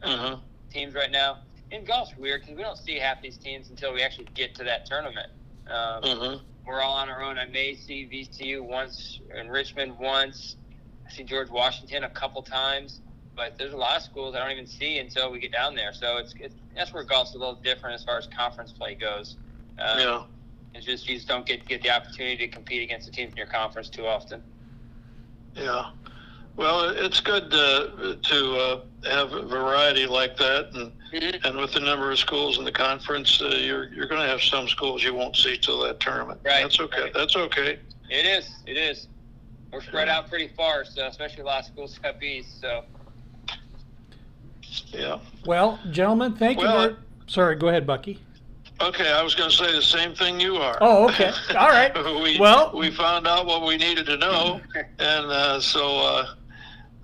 Uh-huh. 0.04 0.38
teams 0.72 0.94
right 0.94 1.12
now. 1.12 1.40
And 1.72 1.86
golf's 1.86 2.18
weird 2.18 2.42
because 2.42 2.56
we 2.56 2.64
don't 2.64 2.78
see 2.78 2.98
half 2.98 3.22
these 3.22 3.38
teams 3.38 3.70
until 3.70 3.94
we 3.94 4.02
actually 4.02 4.28
get 4.34 4.56
to 4.56 4.64
that 4.64 4.86
tournament. 4.86 5.28
Um, 5.68 6.04
Uh-huh. 6.04 6.38
we're 6.66 6.82
all 6.82 6.94
on 6.96 7.10
our 7.10 7.22
own. 7.22 7.38
I 7.38 7.46
may 7.46 7.76
see 7.76 8.08
VCU 8.08 8.62
once 8.64 9.20
in 9.40 9.50
Richmond 9.50 9.98
once. 10.00 10.56
I 11.08 11.12
see 11.12 11.24
George 11.24 11.50
Washington 11.50 12.04
a 12.04 12.10
couple 12.10 12.42
times, 12.42 13.02
but 13.36 13.58
there's 13.58 13.74
a 13.74 13.78
lot 13.78 13.98
of 13.98 14.04
schools 14.04 14.36
I 14.36 14.40
don't 14.40 14.52
even 14.52 14.68
see 14.68 15.00
until 15.00 15.32
we 15.32 15.40
get 15.40 15.52
down 15.52 15.76
there. 15.76 15.94
So 15.94 16.18
it's, 16.18 16.34
it's 16.40 16.56
that's 16.76 16.94
where 16.94 17.04
golf's 17.04 17.36
a 17.36 17.38
little 17.38 17.56
different 17.56 17.96
as 17.96 18.04
far 18.04 18.18
as 18.18 18.28
conference 18.28 18.72
play 18.72 18.96
goes. 18.96 19.38
Um, 19.80 20.00
yeah. 20.00 20.24
It's 20.76 20.86
just 20.86 21.10
you 21.10 21.16
just 21.16 21.28
don't 21.28 21.46
get 21.46 21.66
get 21.68 21.82
the 21.82 21.90
opportunity 21.90 22.38
to 22.38 22.48
compete 22.48 22.84
against 22.84 23.08
the 23.08 23.12
teams 23.12 23.32
in 23.32 23.38
your 23.38 23.48
conference 23.48 23.90
too 23.90 24.06
often. 24.06 24.42
Yeah. 25.56 25.86
Well, 26.56 26.90
it's 26.90 27.22
good 27.22 27.50
to, 27.52 28.18
to 28.22 28.56
uh, 28.58 28.82
have 29.10 29.32
a 29.32 29.46
variety 29.46 30.06
like 30.06 30.36
that, 30.38 30.70
and 30.74 30.92
mm-hmm. 31.14 31.46
and 31.46 31.58
with 31.58 31.74
the 31.74 31.80
number 31.80 32.12
of 32.12 32.20
schools 32.20 32.58
in 32.58 32.66
the 32.66 32.72
conference, 32.72 33.42
uh, 33.42 33.48
you're 33.50 33.94
you're 33.94 34.08
going 34.08 34.22
to 34.22 34.28
have 34.28 34.42
some 34.42 34.68
schools 34.68 35.04
you 35.04 35.14
won't 35.14 35.36
see 35.36 35.58
till 35.58 35.80
that 35.84 36.00
tournament. 36.00 36.40
Right. 36.44 36.62
That's 36.62 36.80
okay. 36.80 37.04
Right. 37.04 37.14
That's 37.14 37.36
okay. 37.36 37.80
It 38.10 38.26
is. 38.26 38.50
It 38.66 38.78
is. 38.78 39.08
We're 39.72 39.82
spread 39.82 40.08
yeah. 40.08 40.18
out 40.18 40.30
pretty 40.30 40.50
far, 40.50 40.84
so 40.84 41.08
especially 41.08 41.44
a 41.44 41.46
lot 41.46 41.62
of 41.62 41.66
schools 41.68 42.00
up 42.04 42.22
east. 42.24 42.60
So. 42.62 42.84
Yeah. 44.88 45.20
Well, 45.46 45.80
gentlemen, 45.92 46.36
thank 46.36 46.58
well, 46.58 46.82
you. 46.82 46.90
Very, 46.90 47.02
sorry, 47.28 47.56
go 47.56 47.70
ahead, 47.70 47.86
Bucky. 47.86 48.20
Okay, 48.82 49.12
I 49.12 49.22
was 49.22 49.36
going 49.36 49.50
to 49.50 49.56
say 49.56 49.72
the 49.74 49.82
same 49.82 50.16
thing 50.16 50.40
you 50.40 50.56
are. 50.56 50.78
Oh, 50.80 51.10
okay. 51.10 51.32
All 51.58 51.68
right. 51.68 51.94
we, 52.24 52.40
well, 52.40 52.72
we 52.74 52.92
found 52.92 53.28
out 53.28 53.46
what 53.46 53.66
we 53.66 53.78
needed 53.78 54.06
to 54.06 54.18
know, 54.18 54.62
and 55.00 55.26
uh, 55.26 55.60
so 55.60 56.26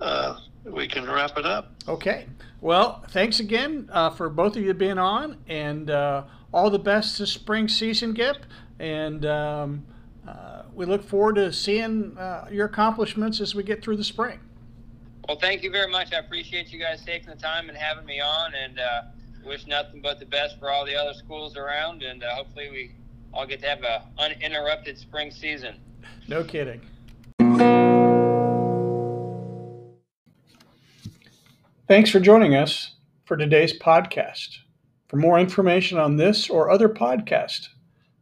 uh, 0.00 0.04
uh, 0.04 0.40
we 0.64 0.86
can 0.88 1.04
wrap 1.06 1.36
it 1.38 1.46
up. 1.46 1.72
Okay. 1.88 2.26
Well, 2.60 3.04
thanks 3.10 3.40
again 3.40 3.88
uh, 3.92 4.10
for 4.10 4.28
both 4.28 4.56
of 4.56 4.62
you 4.62 4.74
being 4.74 4.98
on, 4.98 5.36
and 5.48 5.90
uh, 5.90 6.24
all 6.52 6.70
the 6.70 6.78
best 6.78 7.18
this 7.18 7.32
spring 7.32 7.68
season, 7.68 8.12
Gip. 8.12 8.38
And 8.78 9.24
um, 9.24 9.86
uh, 10.26 10.62
we 10.74 10.86
look 10.86 11.02
forward 11.02 11.36
to 11.36 11.52
seeing 11.52 12.16
your 12.50 12.66
accomplishments 12.66 13.40
as 13.40 13.54
we 13.54 13.62
get 13.62 13.82
through 13.82 13.96
the 13.96 14.04
spring. 14.04 14.40
Well, 15.28 15.38
thank 15.38 15.62
you 15.62 15.70
very 15.70 15.90
much. 15.90 16.12
I 16.12 16.18
appreciate 16.18 16.72
you 16.72 16.78
guys 16.78 17.04
taking 17.04 17.28
the 17.28 17.36
time 17.36 17.68
and 17.68 17.76
having 17.76 18.04
me 18.04 18.20
on, 18.20 18.54
and 18.54 18.80
wish 19.46 19.66
nothing 19.66 20.00
but 20.00 20.18
the 20.18 20.26
best 20.26 20.58
for 20.58 20.70
all 20.70 20.84
the 20.84 20.94
other 20.94 21.14
schools 21.14 21.56
around, 21.56 22.02
and 22.02 22.22
uh, 22.22 22.34
hopefully 22.34 22.68
we 22.70 22.90
all 23.32 23.46
get 23.46 23.60
to 23.60 23.68
have 23.68 23.82
an 23.84 24.02
uninterrupted 24.18 24.98
spring 24.98 25.30
season. 25.30 25.76
No 26.28 26.42
kidding. 26.42 26.80
Thanks 31.88 32.10
for 32.10 32.18
joining 32.18 32.56
us 32.56 32.96
for 33.26 33.36
today's 33.36 33.78
podcast. 33.78 34.58
For 35.06 35.18
more 35.18 35.38
information 35.38 35.98
on 35.98 36.16
this 36.16 36.50
or 36.50 36.68
other 36.68 36.88
podcasts, 36.88 37.68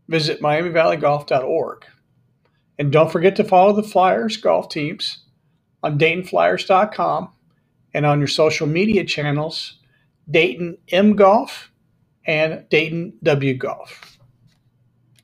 visit 0.07 0.43
miamivalley.golf.org. 0.43 1.87
And 2.79 2.93
don't 2.93 3.11
forget 3.11 3.37
to 3.37 3.45
follow 3.45 3.73
the 3.73 3.83
Flyers 3.83 4.37
golf 4.37 4.69
teams 4.69 5.25
on 5.83 5.99
DaytonFlyers.com 5.99 7.31
and 7.95 8.05
on 8.05 8.19
your 8.19 8.29
social 8.29 8.67
media 8.67 9.03
channels 9.03 9.79
Dayton 10.31 10.77
M 10.89 11.17
Golf 11.17 11.71
and 12.27 12.69
Dayton 12.69 13.15
W 13.23 13.55
Golf. 13.55 14.14